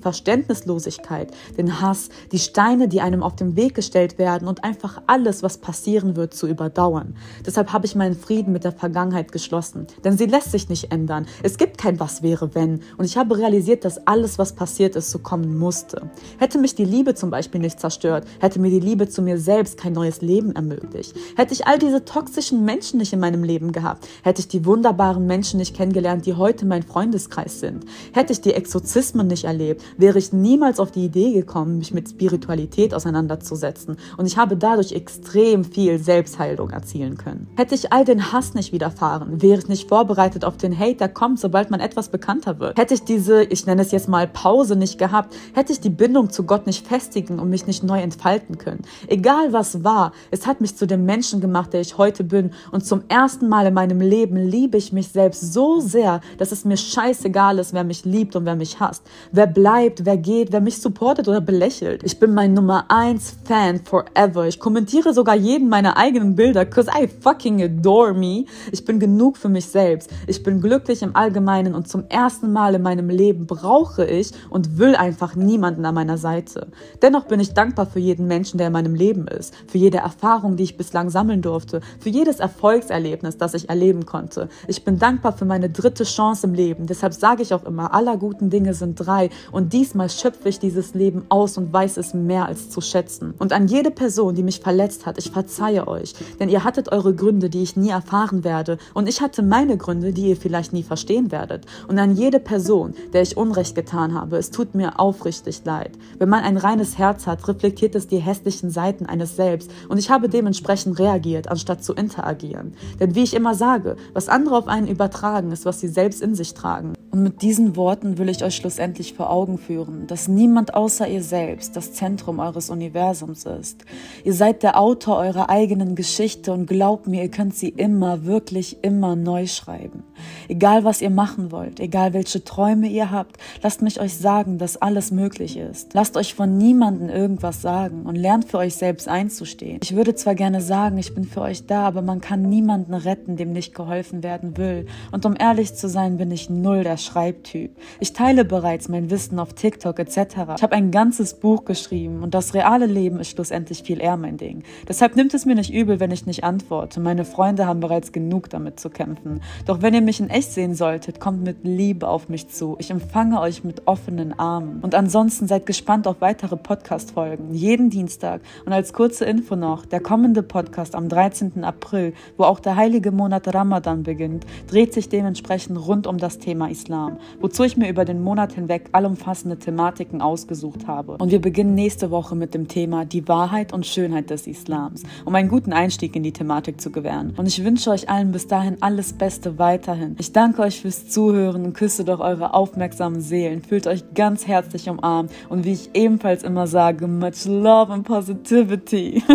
Verständnislosigkeit, 0.47 1.31
den 1.57 1.81
Hass, 1.81 2.09
die 2.31 2.39
Steine, 2.39 2.87
die 2.87 3.01
einem 3.01 3.23
auf 3.23 3.35
den 3.35 3.55
Weg 3.55 3.75
gestellt 3.75 4.17
werden 4.17 4.47
und 4.47 4.63
einfach 4.63 5.01
alles, 5.07 5.43
was 5.43 5.57
passieren 5.57 6.15
wird, 6.15 6.33
zu 6.33 6.47
überdauern. 6.47 7.15
Deshalb 7.45 7.73
habe 7.73 7.85
ich 7.85 7.95
meinen 7.95 8.15
Frieden 8.15 8.53
mit 8.53 8.63
der 8.63 8.71
Vergangenheit 8.71 9.31
geschlossen, 9.31 9.87
denn 10.03 10.17
sie 10.17 10.25
lässt 10.25 10.51
sich 10.51 10.69
nicht 10.69 10.91
ändern. 10.91 11.27
Es 11.43 11.57
gibt 11.57 11.77
kein 11.77 11.99
Was 11.99 12.23
wäre 12.23 12.55
wenn 12.55 12.81
und 12.97 13.05
ich 13.05 13.17
habe 13.17 13.37
realisiert, 13.37 13.85
dass 13.85 14.07
alles, 14.07 14.39
was 14.39 14.53
passiert 14.53 14.95
ist, 14.95 15.11
so 15.11 15.19
kommen 15.19 15.57
musste. 15.57 16.09
Hätte 16.37 16.57
mich 16.57 16.75
die 16.75 16.85
Liebe 16.85 17.15
zum 17.15 17.29
Beispiel 17.29 17.61
nicht 17.61 17.79
zerstört, 17.79 18.25
hätte 18.39 18.59
mir 18.59 18.69
die 18.69 18.79
Liebe 18.79 19.09
zu 19.09 19.21
mir 19.21 19.37
selbst 19.37 19.77
kein 19.77 19.93
neues 19.93 20.21
Leben 20.21 20.55
ermöglicht, 20.55 21.15
hätte 21.35 21.53
ich 21.53 21.67
all 21.67 21.77
diese 21.77 22.05
toxischen 22.05 22.63
Menschen 22.63 22.99
nicht 22.99 23.13
in 23.13 23.19
meinem 23.19 23.43
Leben 23.43 23.71
gehabt, 23.71 24.07
hätte 24.23 24.39
ich 24.39 24.47
die 24.47 24.65
wunderbaren 24.65 25.25
Menschen 25.25 25.57
nicht 25.57 25.75
kennengelernt, 25.75 26.25
die 26.25 26.33
heute 26.33 26.65
mein 26.65 26.83
Freundeskreis 26.83 27.59
sind, 27.59 27.85
hätte 28.13 28.33
ich 28.33 28.41
die 28.41 28.53
Exorzismen 28.53 29.27
nicht 29.27 29.43
erlebt, 29.43 29.81
wäre 29.97 30.19
ich 30.19 30.31
niemals 30.41 30.79
auf 30.79 30.91
die 30.91 31.05
Idee 31.05 31.33
gekommen, 31.33 31.77
mich 31.79 31.93
mit 31.93 32.09
Spiritualität 32.09 32.93
auseinanderzusetzen 32.93 33.97
und 34.17 34.25
ich 34.25 34.37
habe 34.37 34.57
dadurch 34.57 34.91
extrem 34.91 35.63
viel 35.63 35.99
Selbstheilung 35.99 36.69
erzielen 36.69 37.17
können. 37.17 37.47
Hätte 37.55 37.75
ich 37.75 37.91
all 37.91 38.05
den 38.05 38.31
Hass 38.31 38.53
nicht 38.53 38.73
widerfahren, 38.73 39.41
wäre 39.41 39.59
ich 39.59 39.67
nicht 39.67 39.89
vorbereitet 39.89 40.45
auf 40.45 40.57
den 40.57 40.77
Hate, 40.77 40.95
der 40.95 41.09
kommt, 41.09 41.39
sobald 41.39 41.71
man 41.71 41.79
etwas 41.79 42.09
bekannter 42.09 42.59
wird. 42.59 42.77
Hätte 42.77 42.93
ich 42.93 43.03
diese, 43.03 43.43
ich 43.43 43.65
nenne 43.65 43.81
es 43.81 43.91
jetzt 43.91 44.07
mal 44.07 44.27
Pause 44.27 44.75
nicht 44.75 44.97
gehabt, 44.97 45.35
hätte 45.53 45.73
ich 45.73 45.79
die 45.79 45.89
Bindung 45.89 46.29
zu 46.29 46.43
Gott 46.43 46.67
nicht 46.67 46.87
festigen 46.87 47.39
und 47.39 47.49
mich 47.49 47.67
nicht 47.67 47.83
neu 47.83 47.99
entfalten 47.99 48.57
können. 48.57 48.81
Egal 49.07 49.53
was 49.53 49.83
war, 49.83 50.11
es 50.31 50.47
hat 50.47 50.61
mich 50.61 50.75
zu 50.75 50.87
dem 50.87 51.05
Menschen 51.05 51.41
gemacht, 51.41 51.73
der 51.73 51.81
ich 51.81 51.97
heute 51.97 52.23
bin 52.23 52.51
und 52.71 52.85
zum 52.85 53.03
ersten 53.07 53.49
Mal 53.49 53.67
in 53.67 53.73
meinem 53.73 54.01
Leben 54.01 54.35
liebe 54.35 54.77
ich 54.77 54.93
mich 54.93 55.09
selbst 55.09 55.53
so 55.53 55.79
sehr, 55.79 56.21
dass 56.37 56.51
es 56.51 56.65
mir 56.65 56.77
scheißegal 56.77 57.59
ist, 57.59 57.73
wer 57.73 57.83
mich 57.83 58.05
liebt 58.05 58.35
und 58.35 58.45
wer 58.45 58.55
mich 58.55 58.79
hasst. 58.79 59.03
Wer 59.31 59.47
bleibt, 59.47 60.05
wer 60.05 60.17
geht, 60.27 60.51
wer 60.51 60.59
mich 60.59 60.81
supportet 60.81 61.29
oder 61.29 61.39
belächelt. 61.39 62.03
Ich 62.03 62.19
bin 62.19 62.33
mein 62.33 62.53
Nummer 62.53 62.83
1 62.89 63.37
Fan 63.45 63.79
forever. 63.79 64.45
Ich 64.45 64.59
kommentiere 64.59 65.13
sogar 65.13 65.37
jeden 65.37 65.69
meiner 65.69 65.95
eigenen 65.95 66.35
Bilder, 66.35 66.65
cause 66.65 66.91
I 66.93 67.07
fucking 67.07 67.63
adore 67.63 68.13
me. 68.13 68.43
Ich 68.73 68.83
bin 68.83 68.99
genug 68.99 69.37
für 69.37 69.47
mich 69.47 69.67
selbst. 69.67 70.09
Ich 70.27 70.43
bin 70.43 70.59
glücklich 70.59 71.01
im 71.01 71.15
Allgemeinen 71.15 71.73
und 71.73 71.87
zum 71.87 72.03
ersten 72.09 72.51
Mal 72.51 72.75
in 72.75 72.81
meinem 72.81 73.09
Leben 73.09 73.47
brauche 73.47 74.03
ich 74.03 74.33
und 74.49 74.77
will 74.77 74.97
einfach 74.97 75.35
niemanden 75.35 75.85
an 75.85 75.95
meiner 75.95 76.17
Seite. 76.17 76.67
Dennoch 77.01 77.23
bin 77.23 77.39
ich 77.39 77.53
dankbar 77.53 77.85
für 77.85 77.99
jeden 77.99 78.27
Menschen, 78.27 78.57
der 78.57 78.67
in 78.67 78.73
meinem 78.73 78.95
Leben 78.95 79.29
ist, 79.29 79.55
für 79.65 79.77
jede 79.77 79.99
Erfahrung, 79.99 80.57
die 80.57 80.63
ich 80.63 80.75
bislang 80.75 81.09
sammeln 81.09 81.41
durfte, 81.41 81.79
für 82.01 82.09
jedes 82.09 82.41
Erfolgserlebnis, 82.41 83.37
das 83.37 83.53
ich 83.53 83.69
erleben 83.69 84.05
konnte. 84.05 84.49
Ich 84.67 84.83
bin 84.83 84.99
dankbar 84.99 85.31
für 85.31 85.45
meine 85.45 85.69
dritte 85.69 86.03
Chance 86.03 86.47
im 86.47 86.53
Leben. 86.53 86.85
Deshalb 86.85 87.13
sage 87.13 87.43
ich 87.43 87.53
auch 87.53 87.63
immer, 87.63 87.93
aller 87.93 88.17
guten 88.17 88.49
Dinge 88.49 88.73
sind 88.73 88.95
drei 88.95 89.29
und 89.53 89.71
diesmal 89.71 90.09
schöpfe 90.19 90.49
ich 90.49 90.59
dieses 90.59 90.93
Leben 90.93 91.25
aus 91.29 91.57
und 91.57 91.71
weiß 91.71 91.97
es 91.97 92.13
mehr 92.13 92.45
als 92.45 92.69
zu 92.69 92.81
schätzen. 92.81 93.33
Und 93.39 93.53
an 93.53 93.67
jede 93.67 93.91
Person, 93.91 94.35
die 94.35 94.43
mich 94.43 94.59
verletzt 94.59 95.05
hat, 95.05 95.17
ich 95.17 95.31
verzeihe 95.31 95.87
euch, 95.87 96.13
denn 96.39 96.49
ihr 96.49 96.63
hattet 96.63 96.91
eure 96.91 97.13
Gründe, 97.13 97.49
die 97.49 97.63
ich 97.63 97.77
nie 97.77 97.89
erfahren 97.89 98.43
werde 98.43 98.77
und 98.93 99.07
ich 99.07 99.21
hatte 99.21 99.43
meine 99.43 99.77
Gründe, 99.77 100.13
die 100.13 100.29
ihr 100.29 100.37
vielleicht 100.37 100.73
nie 100.73 100.83
verstehen 100.83 101.31
werdet. 101.31 101.65
Und 101.87 101.99
an 101.99 102.15
jede 102.15 102.39
Person, 102.39 102.93
der 103.13 103.21
ich 103.21 103.37
Unrecht 103.37 103.75
getan 103.75 104.13
habe, 104.13 104.37
es 104.37 104.51
tut 104.51 104.75
mir 104.75 104.99
aufrichtig 104.99 105.61
leid. 105.65 105.91
Wenn 106.17 106.29
man 106.29 106.43
ein 106.43 106.57
reines 106.57 106.97
Herz 106.97 107.27
hat, 107.27 107.47
reflektiert 107.47 107.95
es 107.95 108.07
die 108.07 108.17
hässlichen 108.17 108.69
Seiten 108.69 109.05
eines 109.05 109.35
selbst 109.35 109.71
und 109.89 109.97
ich 109.97 110.09
habe 110.09 110.29
dementsprechend 110.29 110.99
reagiert, 110.99 111.49
anstatt 111.49 111.83
zu 111.83 111.93
interagieren. 111.93 112.73
Denn 112.99 113.15
wie 113.15 113.23
ich 113.23 113.33
immer 113.33 113.55
sage, 113.55 113.95
was 114.13 114.29
andere 114.29 114.57
auf 114.57 114.67
einen 114.67 114.87
übertragen, 114.87 115.51
ist, 115.51 115.65
was 115.65 115.79
sie 115.79 115.87
selbst 115.87 116.21
in 116.21 116.35
sich 116.35 116.53
tragen. 116.53 116.93
Und 117.17 117.23
mit 117.23 117.41
diesen 117.41 117.75
Worten 117.75 118.19
will 118.19 118.29
ich 118.29 118.43
euch 118.43 118.55
schlussendlich 118.55 119.15
vor 119.15 119.31
Augen 119.31 119.57
führen, 119.57 120.05
dass 120.05 120.27
niemand 120.27 120.75
außer 120.75 121.07
ihr 121.07 121.23
selbst 121.23 121.75
das 121.75 121.93
Zentrum 121.93 122.37
eures 122.37 122.69
Universums 122.69 123.45
ist. 123.45 123.85
Ihr 124.23 124.35
seid 124.35 124.61
der 124.61 124.79
Autor 124.79 125.17
eurer 125.17 125.49
eigenen 125.49 125.95
Geschichte 125.95 126.53
und 126.53 126.67
glaubt 126.67 127.07
mir, 127.07 127.23
ihr 127.23 127.31
könnt 127.31 127.55
sie 127.55 127.69
immer, 127.69 128.25
wirklich 128.25 128.83
immer 128.83 129.15
neu 129.15 129.47
schreiben. 129.47 130.03
Egal 130.47 130.83
was 130.83 131.01
ihr 131.01 131.09
machen 131.09 131.51
wollt, 131.51 131.79
egal 131.79 132.13
welche 132.13 132.43
Träume 132.43 132.87
ihr 132.87 133.09
habt, 133.09 133.37
lasst 133.63 133.81
mich 133.81 133.99
euch 133.99 134.15
sagen, 134.15 134.59
dass 134.59 134.79
alles 134.79 135.09
möglich 135.09 135.57
ist. 135.57 135.95
Lasst 135.95 136.17
euch 136.17 136.35
von 136.35 136.55
niemandem 136.55 137.09
irgendwas 137.09 137.63
sagen 137.63 138.03
und 138.05 138.15
lernt 138.15 138.45
für 138.45 138.59
euch 138.59 138.75
selbst 138.75 139.07
einzustehen. 139.07 139.79
Ich 139.81 139.95
würde 139.95 140.13
zwar 140.13 140.35
gerne 140.35 140.61
sagen, 140.61 140.99
ich 140.99 141.15
bin 141.15 141.23
für 141.23 141.41
euch 141.41 141.65
da, 141.65 141.87
aber 141.87 142.03
man 142.03 142.21
kann 142.21 142.43
niemanden 142.43 142.93
retten, 142.93 143.37
dem 143.37 143.53
nicht 143.53 143.73
geholfen 143.73 144.21
werden 144.21 144.55
will. 144.55 144.85
Und 145.11 145.25
um 145.25 145.35
ehrlich 145.35 145.73
zu 145.73 145.89
sein, 145.89 146.17
bin 146.17 146.29
ich 146.29 146.51
null 146.51 146.83
der 146.83 146.97
Schreibtyp. 147.07 147.75
Ich 147.99 148.13
teile 148.13 148.45
bereits 148.45 148.89
mein 148.89 149.09
Wissen 149.09 149.39
auf 149.39 149.53
TikTok 149.53 149.99
etc. 149.99 150.17
Ich 150.57 150.63
habe 150.63 150.73
ein 150.73 150.91
ganzes 150.91 151.33
Buch 151.33 151.65
geschrieben 151.65 152.21
und 152.21 152.33
das 152.33 152.53
reale 152.53 152.85
Leben 152.85 153.19
ist 153.19 153.29
schlussendlich 153.29 153.83
viel 153.83 154.01
eher 154.01 154.17
mein 154.17 154.37
Ding. 154.37 154.63
Deshalb 154.87 155.15
nimmt 155.15 155.33
es 155.33 155.45
mir 155.45 155.55
nicht 155.55 155.73
übel, 155.73 155.99
wenn 155.99 156.11
ich 156.11 156.25
nicht 156.25 156.43
antworte. 156.43 156.99
Meine 156.99 157.25
Freunde 157.25 157.65
haben 157.65 157.79
bereits 157.79 158.11
genug 158.11 158.49
damit 158.49 158.79
zu 158.79 158.89
kämpfen. 158.89 159.41
Doch 159.65 159.81
wenn 159.81 159.93
ihr 159.93 160.01
mich 160.01 160.19
in 160.19 160.29
echt 160.29 160.51
sehen 160.51 160.75
solltet, 160.75 161.19
kommt 161.19 161.43
mit 161.43 161.63
Liebe 161.63 162.07
auf 162.07 162.29
mich 162.29 162.49
zu. 162.49 162.75
Ich 162.79 162.91
empfange 162.91 163.39
euch 163.39 163.63
mit 163.63 163.87
offenen 163.87 164.37
Armen. 164.37 164.81
Und 164.81 164.93
ansonsten 164.93 165.47
seid 165.47 165.65
gespannt 165.65 166.07
auf 166.07 166.19
weitere 166.19 166.57
Podcast-Folgen. 166.57 167.53
Jeden 167.53 167.89
Dienstag. 167.89 168.41
Und 168.65 168.73
als 168.73 168.91
kurze 168.91 169.25
Info 169.25 169.55
noch, 169.55 169.85
der 169.85 170.01
kommende 170.01 170.43
Podcast 170.43 170.93
am 170.95 171.07
13. 171.07 171.63
April, 171.63 172.13
wo 172.35 172.43
auch 172.43 172.59
der 172.59 172.75
heilige 172.75 173.11
Monat 173.11 173.53
Ramadan 173.53 174.03
beginnt, 174.03 174.45
dreht 174.69 174.93
sich 174.93 175.09
dementsprechend 175.09 175.77
rund 175.87 176.07
um 176.07 176.17
das 176.17 176.39
Thema 176.39 176.69
Islam. 176.69 176.96
Islam, 176.97 177.17
wozu 177.39 177.63
ich 177.63 177.77
mir 177.77 177.89
über 177.89 178.05
den 178.05 178.23
Monat 178.23 178.53
hinweg 178.53 178.89
allumfassende 178.91 179.57
Thematiken 179.57 180.21
ausgesucht 180.21 180.87
habe. 180.87 181.17
Und 181.17 181.31
wir 181.31 181.39
beginnen 181.39 181.75
nächste 181.75 182.09
Woche 182.09 182.35
mit 182.35 182.53
dem 182.53 182.67
Thema 182.67 183.05
die 183.05 183.27
Wahrheit 183.27 183.71
und 183.73 183.85
Schönheit 183.85 184.29
des 184.29 184.47
Islams, 184.47 185.03
um 185.25 185.35
einen 185.35 185.49
guten 185.49 185.73
Einstieg 185.73 186.15
in 186.15 186.23
die 186.23 186.33
Thematik 186.33 186.81
zu 186.81 186.91
gewähren. 186.91 187.33
Und 187.37 187.47
ich 187.47 187.63
wünsche 187.63 187.91
euch 187.91 188.09
allen 188.09 188.31
bis 188.31 188.47
dahin 188.47 188.77
alles 188.81 189.13
Beste 189.13 189.59
weiterhin. 189.59 190.15
Ich 190.19 190.31
danke 190.31 190.61
euch 190.63 190.81
fürs 190.81 191.07
Zuhören 191.07 191.65
und 191.65 191.73
küsse 191.73 192.03
doch 192.03 192.19
eure 192.19 192.53
aufmerksamen 192.53 193.21
Seelen. 193.21 193.61
Fühlt 193.61 193.87
euch 193.87 194.03
ganz 194.15 194.47
herzlich 194.47 194.89
umarmt 194.89 195.31
und 195.49 195.65
wie 195.65 195.73
ich 195.73 195.91
ebenfalls 195.93 196.43
immer 196.43 196.67
sage, 196.67 197.07
much 197.07 197.45
love 197.45 197.91
and 197.93 198.05
positivity. 198.07 199.23